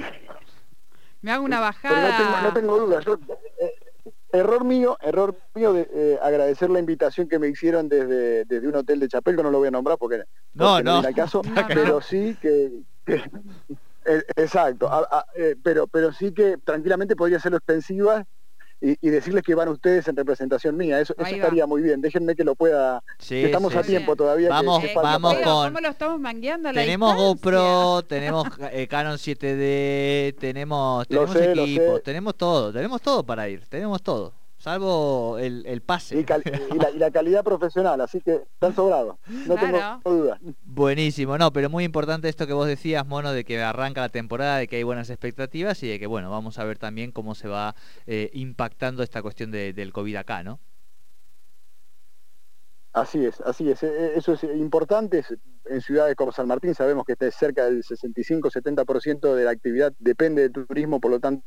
Me 1.22 1.32
hago 1.32 1.44
una 1.44 1.60
bajada. 1.60 2.42
no, 2.42 2.52
tengo, 2.52 2.78
dudas. 2.78 3.04
Eh, 3.60 3.72
error 4.32 4.64
mío, 4.64 4.96
error 5.00 5.36
mío 5.54 5.72
de 5.72 5.88
eh, 5.92 6.18
agradecer 6.22 6.70
la 6.70 6.78
invitación 6.78 7.28
que 7.28 7.38
me 7.38 7.48
hicieron 7.48 7.88
desde, 7.88 8.44
desde 8.44 8.68
un 8.68 8.76
hotel 8.76 9.00
de 9.00 9.08
Chapel, 9.08 9.36
que 9.36 9.42
no 9.42 9.50
lo 9.50 9.58
voy 9.58 9.68
a 9.68 9.72
nombrar 9.72 9.98
porque, 9.98 10.22
no, 10.54 10.80
no, 10.82 11.02
no, 11.02 11.14
caso, 11.14 11.42
pero 11.68 12.00
sí 12.00 12.36
que, 12.40 12.70
eh, 13.06 14.22
exacto, 14.36 14.90
pero 15.64 15.86
pero 15.88 16.12
sí 16.12 16.32
que 16.32 16.58
tranquilamente 16.58 17.16
podría 17.16 17.40
ser 17.40 17.54
extensiva 17.54 18.24
y, 18.80 19.10
decirles 19.10 19.42
que 19.42 19.54
van 19.54 19.68
ustedes 19.68 20.06
en 20.08 20.16
representación 20.16 20.76
mía. 20.76 21.00
Eso, 21.00 21.14
estaría 21.18 21.66
muy 21.66 21.82
bien. 21.82 22.00
Déjenme 22.00 22.34
que 22.34 22.44
lo 22.44 22.54
pueda. 22.54 23.02
estamos 23.18 23.74
a 23.74 23.82
tiempo 23.82 24.16
todavía. 24.16 24.48
Vamos, 24.48 24.82
vamos 24.94 25.34
con. 25.36 25.68
¿Cómo 25.68 25.80
lo 25.80 25.88
estamos 25.88 26.20
mangueando? 26.20 26.72
tenemos 26.72 27.16
GoPro, 27.16 28.02
tenemos 28.08 28.48
eh, 28.72 28.86
Canon 28.86 29.16
7D, 29.16 30.36
tenemos, 30.38 31.06
tenemos 31.08 31.36
equipos, 31.36 32.02
tenemos 32.02 32.34
todo, 32.36 32.72
tenemos 32.72 33.00
todo 33.00 33.24
para 33.24 33.48
ir, 33.48 33.66
tenemos 33.68 34.02
todo 34.02 34.32
salvo 34.66 35.38
el, 35.38 35.80
pase. 35.80 36.18
Y, 36.18 36.98
la, 36.98 37.10
calidad 37.12 37.44
profesional, 37.44 38.00
así 38.00 38.20
que 38.20 38.42
están 38.52 38.74
sobrados, 38.74 39.16
no 39.46 39.54
tengo 39.54 40.00
duda. 40.04 40.40
Buenísimo, 40.64 41.38
no, 41.38 41.52
pero 41.52 41.70
muy 41.70 41.84
importante 41.84 42.28
esto 42.28 42.48
que 42.48 42.52
vos 42.52 42.66
decías, 42.66 43.06
Mono, 43.06 43.30
de 43.30 43.44
que 43.44 43.62
arranca 43.62 44.00
la 44.00 44.08
temporada, 44.08 44.56
de 44.58 44.66
que 44.66 44.74
hay 44.74 44.82
buenas 44.82 45.08
expectativas 45.08 45.80
y 45.84 45.88
de 45.88 46.00
que, 46.00 46.08
bueno, 46.08 46.32
vamos 46.32 46.58
a 46.58 46.64
ver 46.64 46.78
también 46.78 47.12
cómo 47.12 47.36
se 47.36 47.46
va 47.46 47.76
eh, 48.08 48.30
impactando 48.32 49.04
esta 49.04 49.22
cuestión 49.22 49.52
del 49.52 49.92
COVID 49.92 50.16
acá, 50.16 50.42
¿no? 50.42 50.58
Así 52.96 53.26
es, 53.26 53.42
así 53.42 53.70
es. 53.70 53.82
E, 53.82 53.88
e, 53.88 54.16
eso 54.16 54.32
es 54.32 54.42
importante. 54.42 55.22
En 55.66 55.82
ciudades 55.82 56.16
como 56.16 56.32
San 56.32 56.48
Martín 56.48 56.74
sabemos 56.74 57.04
que 57.04 57.12
está 57.12 57.30
cerca 57.30 57.66
del 57.66 57.82
65-70% 57.82 59.34
de 59.34 59.44
la 59.44 59.50
actividad 59.50 59.92
depende 59.98 60.48
del 60.48 60.52
turismo, 60.66 60.98
por 60.98 61.10
lo 61.10 61.20
tanto 61.20 61.44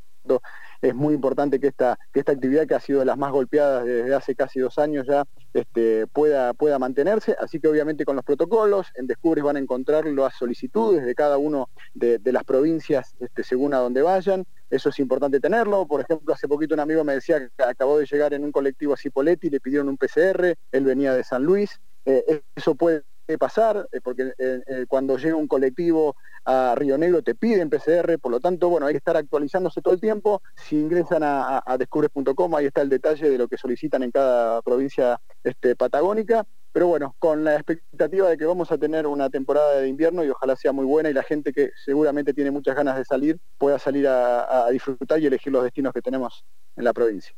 es 0.80 0.94
muy 0.94 1.16
importante 1.16 1.60
que 1.60 1.68
esta, 1.68 1.98
que 2.14 2.20
esta 2.20 2.34
actividad 2.34 2.68
que 2.68 2.76
ha 2.76 2.80
sido 2.80 3.00
de 3.00 3.06
las 3.06 3.18
más 3.18 3.32
golpeadas 3.32 3.84
desde 3.84 4.14
hace 4.14 4.36
casi 4.36 4.60
dos 4.60 4.78
años 4.78 5.08
ya 5.08 5.24
este, 5.56 6.06
pueda, 6.06 6.54
pueda 6.54 6.78
mantenerse. 6.78 7.36
Así 7.40 7.60
que 7.60 7.68
obviamente 7.68 8.06
con 8.06 8.16
los 8.16 8.24
protocolos, 8.24 8.92
en 8.94 9.08
Descubres 9.08 9.44
van 9.44 9.56
a 9.56 9.60
encontrar 9.60 10.06
las 10.06 10.36
solicitudes 10.38 11.04
de 11.04 11.16
cada 11.16 11.40
uno 11.40 11.70
de, 11.96 12.20
las 12.26 12.44
provincias 12.44 13.16
este, 13.20 13.44
según 13.44 13.74
a 13.74 13.78
donde 13.78 14.04
vayan. 14.04 14.46
Eso 14.70 14.90
es 14.90 15.00
importante 15.00 15.40
tenerlo. 15.40 15.88
Por 15.88 16.02
ejemplo, 16.02 16.34
hace 16.34 16.48
poquito 16.48 16.74
un 16.74 16.80
amigo 16.80 17.04
me 17.04 17.14
decía 17.14 17.40
que 17.40 17.64
acabó 17.64 17.98
de 17.98 18.06
llegar 18.06 18.34
en 18.34 18.44
un 18.44 18.52
colectivo 18.52 18.94
a 18.94 18.98
Cipoletti, 18.98 19.50
le 19.50 19.60
pidieron 19.60 19.90
un 19.90 19.98
PCR, 19.98 20.56
él 20.72 20.84
venía 20.84 21.14
de 21.14 21.24
San 21.24 21.44
Luis. 21.44 21.80
Eh, 22.06 22.42
eso 22.56 22.76
puede 22.76 23.04
pasar, 23.38 23.88
eh, 23.92 24.00
porque 24.02 24.34
eh, 24.38 24.86
cuando 24.88 25.18
llega 25.18 25.36
un 25.36 25.48
colectivo 25.48 26.15
a 26.46 26.74
Río 26.76 26.98
Negro 26.98 27.22
te 27.22 27.36
piden 27.36 27.70
PCR, 27.70 28.18
por 28.20 28.32
lo 28.32 28.39
tanto, 28.39 28.70
bueno, 28.70 28.88
hay 28.88 28.94
que 28.94 28.98
estar 29.00 29.18
actualizándose 29.18 29.82
todo 29.82 29.94
el 29.94 30.00
tiempo. 30.00 30.42
Si 30.56 30.78
ingresan 30.78 31.22
a, 31.24 31.63
descubres.com, 31.78 32.56
ahí 32.56 32.65
está 32.65 32.82
el 32.82 32.89
detalle 32.89 33.30
de 33.30 33.38
lo 33.38 33.48
que 33.48 33.58
solicitan 33.58 34.04
en 34.04 34.12
cada 34.12 34.62
provincia 34.62 35.20
este, 35.44 35.76
patagónica. 35.76 36.46
Pero 36.72 36.88
bueno, 36.88 37.15
con 37.18 37.44
la 37.44 37.56
expectativa 37.56 38.30
de 38.30 38.38
que 38.38 38.46
vamos 38.46 38.72
a 38.72 38.78
tener 38.78 39.08
una 39.08 39.30
temporada 39.30 39.80
de 39.80 39.88
invierno 39.88 40.24
y 40.24 40.30
ojalá 40.30 40.56
sea 40.56 40.72
muy 40.72 40.86
buena 40.86 41.10
y 41.10 41.13
la 41.13 41.24
gente 41.24 41.52
que 41.52 41.72
seguramente 41.84 42.34
tiene 42.34 42.52
muchas 42.52 42.76
ganas 42.76 42.96
de 42.96 43.06
salir 43.06 43.39
pueda 43.58 43.80
salir 43.80 44.08
a, 44.08 44.68
disfrutar 44.72 45.20
y 45.20 45.26
elegir 45.26 45.52
los 45.52 45.63
destinos 45.63 45.94
que 45.94 46.02
tenemos 46.02 46.46
en 46.76 46.84
la 46.84 46.94
provincia. 46.94 47.34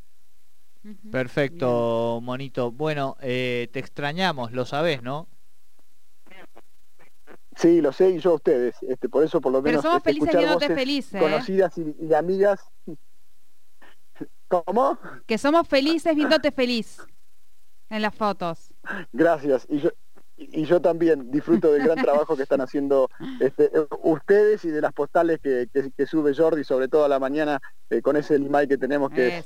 Perfecto, 1.12 2.19
Monito. 2.21 2.71
Bueno, 2.71 3.15
eh, 3.21 3.69
te 3.71 3.80
extrañamos, 3.80 4.51
lo 4.51 4.65
sabés, 4.65 5.01
¿no? 5.01 5.30
Sí, 7.55 7.81
lo 7.81 7.91
sé 7.91 8.11
y 8.11 8.19
yo 8.19 8.31
a 8.31 8.35
ustedes. 8.35 8.75
Este, 8.81 9.09
por 9.09 9.23
eso 9.23 9.41
por 9.41 9.51
lo 9.51 9.61
menos 9.61 9.81
Pero 9.81 9.81
somos 9.81 9.97
este, 9.97 10.09
felices 10.13 10.37
viéndote 10.37 10.75
feliz, 10.75 11.13
¿eh? 11.13 11.19
conocidas 11.19 11.73
y, 11.77 12.13
amigas. 12.13 12.63
¿Cómo? 14.47 14.97
Que 15.25 15.37
somos 15.37 15.67
felices 15.67 16.15
viéndote 16.15 16.51
feliz 16.51 16.97
en 17.89 18.01
las 18.01 18.15
fotos. 18.15 18.73
Gracias. 19.11 19.65
Y 19.69 19.79
yo, 19.79 19.89
y 20.51 20.65
yo 20.65 20.82
también 20.82 21.30
disfruto 21.32 21.71
del 21.71 21.84
gran 21.84 21.97
trabajo 22.01 22.36
que 22.36 22.43
están 22.43 22.62
haciendo 22.62 23.10
este, 23.39 23.69
ustedes 24.04 24.65
y 24.65 24.69
de 24.69 24.82
las 24.82 24.93
postales 24.93 25.39
que, 25.39 25.67
sube 26.06 26.34
Jordi, 26.36 26.63
sobre 26.63 26.88
todo 26.88 27.06
a 27.06 27.08
la 27.08 27.19
mañana, 27.19 27.60
eh, 27.89 28.01
con 28.01 28.15
ese 28.15 28.36
email 28.36 28.67
que 28.67 28.77
tenemos 28.77 29.12
que 29.12 29.39
es, 29.39 29.45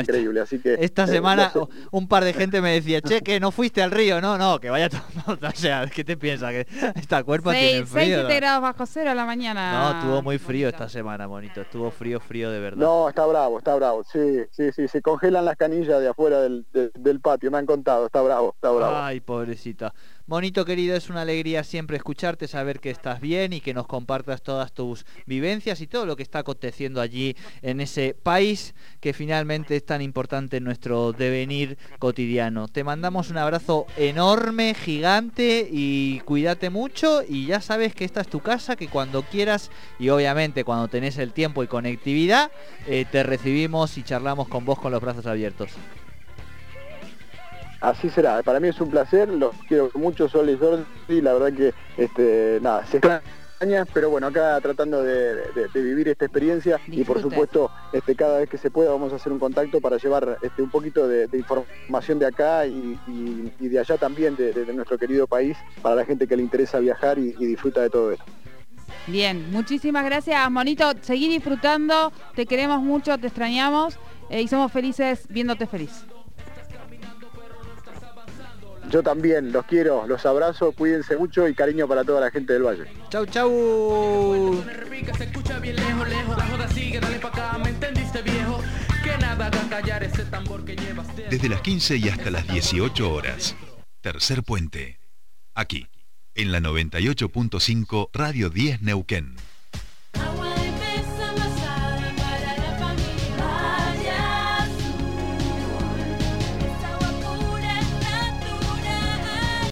increíble. 0.00 0.40
Así 0.40 0.58
que 0.58 0.74
esta 0.74 1.04
eh, 1.04 1.08
semana 1.08 1.52
un 1.90 2.08
par 2.08 2.24
de 2.24 2.32
gente 2.32 2.60
me 2.60 2.72
decía, 2.72 3.00
che, 3.00 3.22
que 3.22 3.40
no 3.40 3.50
fuiste 3.50 3.82
al 3.82 3.90
río, 3.90 4.20
no, 4.20 4.38
no, 4.38 4.60
que 4.60 4.70
vaya 4.70 4.88
todo, 4.88 5.02
o 5.26 5.50
sea, 5.54 5.86
¿qué 5.94 6.04
te 6.04 6.16
piensas? 6.16 6.50
Que 6.50 6.66
esta 6.94 7.24
cuerpo 7.24 7.50
tiene 7.50 7.84
frío. 7.86 8.26
6, 8.26 8.36
grados 8.36 8.62
bajo 8.62 8.86
cero 8.86 9.10
a 9.10 9.14
la 9.14 9.24
mañana. 9.24 9.92
No, 9.92 9.98
estuvo 9.98 10.22
muy 10.22 10.38
frío 10.38 10.68
esta 10.68 10.88
semana, 10.88 11.26
bonito, 11.26 11.60
estuvo 11.60 11.90
frío, 11.90 12.20
frío 12.20 12.50
de 12.50 12.60
verdad. 12.60 12.78
No, 12.78 13.08
está 13.08 13.26
bravo, 13.26 13.58
está 13.58 13.74
bravo, 13.74 14.04
sí, 14.04 14.44
sí, 14.52 14.70
sí, 14.72 14.88
se 14.88 15.02
congelan 15.02 15.44
las 15.44 15.56
canillas 15.56 16.00
de 16.00 16.08
afuera 16.08 16.40
del, 16.40 16.66
del 16.72 17.20
patio, 17.20 17.50
me 17.50 17.58
han 17.58 17.66
contado, 17.66 18.06
está 18.06 18.22
bravo, 18.22 18.52
está 18.54 18.70
bravo. 18.70 18.96
Ay, 18.96 19.20
pobrecita. 19.20 19.92
Bonito 20.28 20.64
querido, 20.64 20.96
es 20.96 21.08
una 21.08 21.20
alegría 21.20 21.62
siempre 21.62 21.96
escucharte, 21.96 22.48
saber 22.48 22.80
que 22.80 22.90
estás 22.90 23.20
bien 23.20 23.52
y 23.52 23.60
que 23.60 23.72
nos 23.72 23.86
compartas 23.86 24.42
todas 24.42 24.72
tus 24.72 25.06
vivencias 25.24 25.80
y 25.80 25.86
todo 25.86 26.04
lo 26.04 26.16
que 26.16 26.24
está 26.24 26.40
aconteciendo 26.40 27.00
allí 27.00 27.36
en 27.62 27.80
ese 27.80 28.16
país 28.20 28.74
que 29.00 29.12
finalmente 29.12 29.76
es 29.76 29.86
tan 29.86 30.02
importante 30.02 30.56
en 30.56 30.64
nuestro 30.64 31.12
devenir 31.12 31.78
cotidiano. 32.00 32.66
Te 32.66 32.82
mandamos 32.82 33.30
un 33.30 33.38
abrazo 33.38 33.86
enorme, 33.96 34.74
gigante 34.74 35.68
y 35.70 36.18
cuídate 36.24 36.70
mucho 36.70 37.22
y 37.22 37.46
ya 37.46 37.60
sabes 37.60 37.94
que 37.94 38.04
esta 38.04 38.22
es 38.22 38.28
tu 38.28 38.40
casa, 38.40 38.74
que 38.74 38.88
cuando 38.88 39.22
quieras 39.22 39.70
y 40.00 40.08
obviamente 40.08 40.64
cuando 40.64 40.88
tenés 40.88 41.18
el 41.18 41.32
tiempo 41.32 41.62
y 41.62 41.68
conectividad, 41.68 42.50
eh, 42.88 43.04
te 43.08 43.22
recibimos 43.22 43.96
y 43.96 44.02
charlamos 44.02 44.48
con 44.48 44.64
vos 44.64 44.80
con 44.80 44.90
los 44.90 45.00
brazos 45.00 45.26
abiertos. 45.26 45.70
Así 47.80 48.08
será, 48.08 48.42
para 48.42 48.58
mí 48.58 48.68
es 48.68 48.80
un 48.80 48.90
placer, 48.90 49.28
los 49.28 49.54
quiero 49.68 49.90
mucho, 49.94 50.28
Sol 50.28 50.48
y 50.48 50.56
Jordi, 50.56 51.20
la 51.20 51.34
verdad 51.34 51.52
que 51.52 51.74
este, 52.02 52.58
nada, 52.62 52.86
se 52.86 52.96
extraña, 52.96 53.84
pero 53.92 54.10
bueno, 54.10 54.28
acá 54.28 54.58
tratando 54.62 55.02
de, 55.02 55.42
vivir 55.74 56.08
esta 56.08 56.24
experiencia 56.24 56.80
y 56.86 57.04
por 57.04 57.20
supuesto 57.20 57.70
este, 57.92 58.14
cada 58.14 58.38
vez 58.38 58.48
que 58.48 58.58
se 58.58 58.70
pueda 58.70 58.90
vamos 58.90 59.12
a 59.12 59.16
hacer 59.16 59.32
un 59.32 59.38
contacto 59.38 59.80
para 59.80 59.98
llevar 59.98 60.38
este, 60.42 60.62
un 60.62 60.70
poquito 60.70 61.06
de, 61.06 61.28
información 61.34 62.18
de 62.18 62.26
acá 62.26 62.66
y, 62.66 62.98
de 63.58 63.78
allá 63.78 63.98
también, 63.98 64.36
de, 64.36 64.52
nuestro 64.74 64.98
querido 64.98 65.26
país, 65.26 65.56
para 65.82 65.96
la 65.96 66.04
gente 66.04 66.26
que 66.26 66.36
le 66.36 66.42
interesa 66.42 66.78
viajar 66.78 67.18
y, 67.18 67.32
disfruta 67.32 67.82
de 67.82 67.90
todo 67.90 68.12
esto. 68.12 68.24
Bien, 69.06 69.50
muchísimas 69.52 70.04
gracias, 70.04 70.50
Monito. 70.50 70.92
Seguí 71.02 71.28
disfrutando, 71.28 72.12
te 72.34 72.46
queremos 72.46 72.80
mucho, 72.82 73.18
te 73.18 73.26
extrañamos 73.26 73.98
eh, 74.30 74.42
y 74.42 74.48
somos 74.48 74.72
felices 74.72 75.26
viéndote 75.28 75.66
feliz. 75.66 76.06
Yo 78.90 79.02
también, 79.02 79.52
los 79.52 79.64
quiero, 79.66 80.06
los 80.06 80.24
abrazo, 80.26 80.72
cuídense 80.72 81.16
mucho 81.16 81.48
y 81.48 81.54
cariño 81.54 81.88
para 81.88 82.04
toda 82.04 82.20
la 82.20 82.30
gente 82.30 82.52
del 82.52 82.62
Valle. 82.62 82.84
Chau, 83.10 83.26
chau. 83.26 84.62
Desde 91.30 91.48
las 91.48 91.60
15 91.60 91.96
y 91.96 92.08
hasta 92.08 92.30
las 92.30 92.46
18 92.48 93.12
horas. 93.12 93.56
Tercer 94.00 94.42
puente. 94.42 94.98
Aquí, 95.54 95.88
en 96.34 96.52
la 96.52 96.60
98.5 96.60 98.10
Radio 98.12 98.50
10 98.50 98.82
Neuquén. 98.82 99.36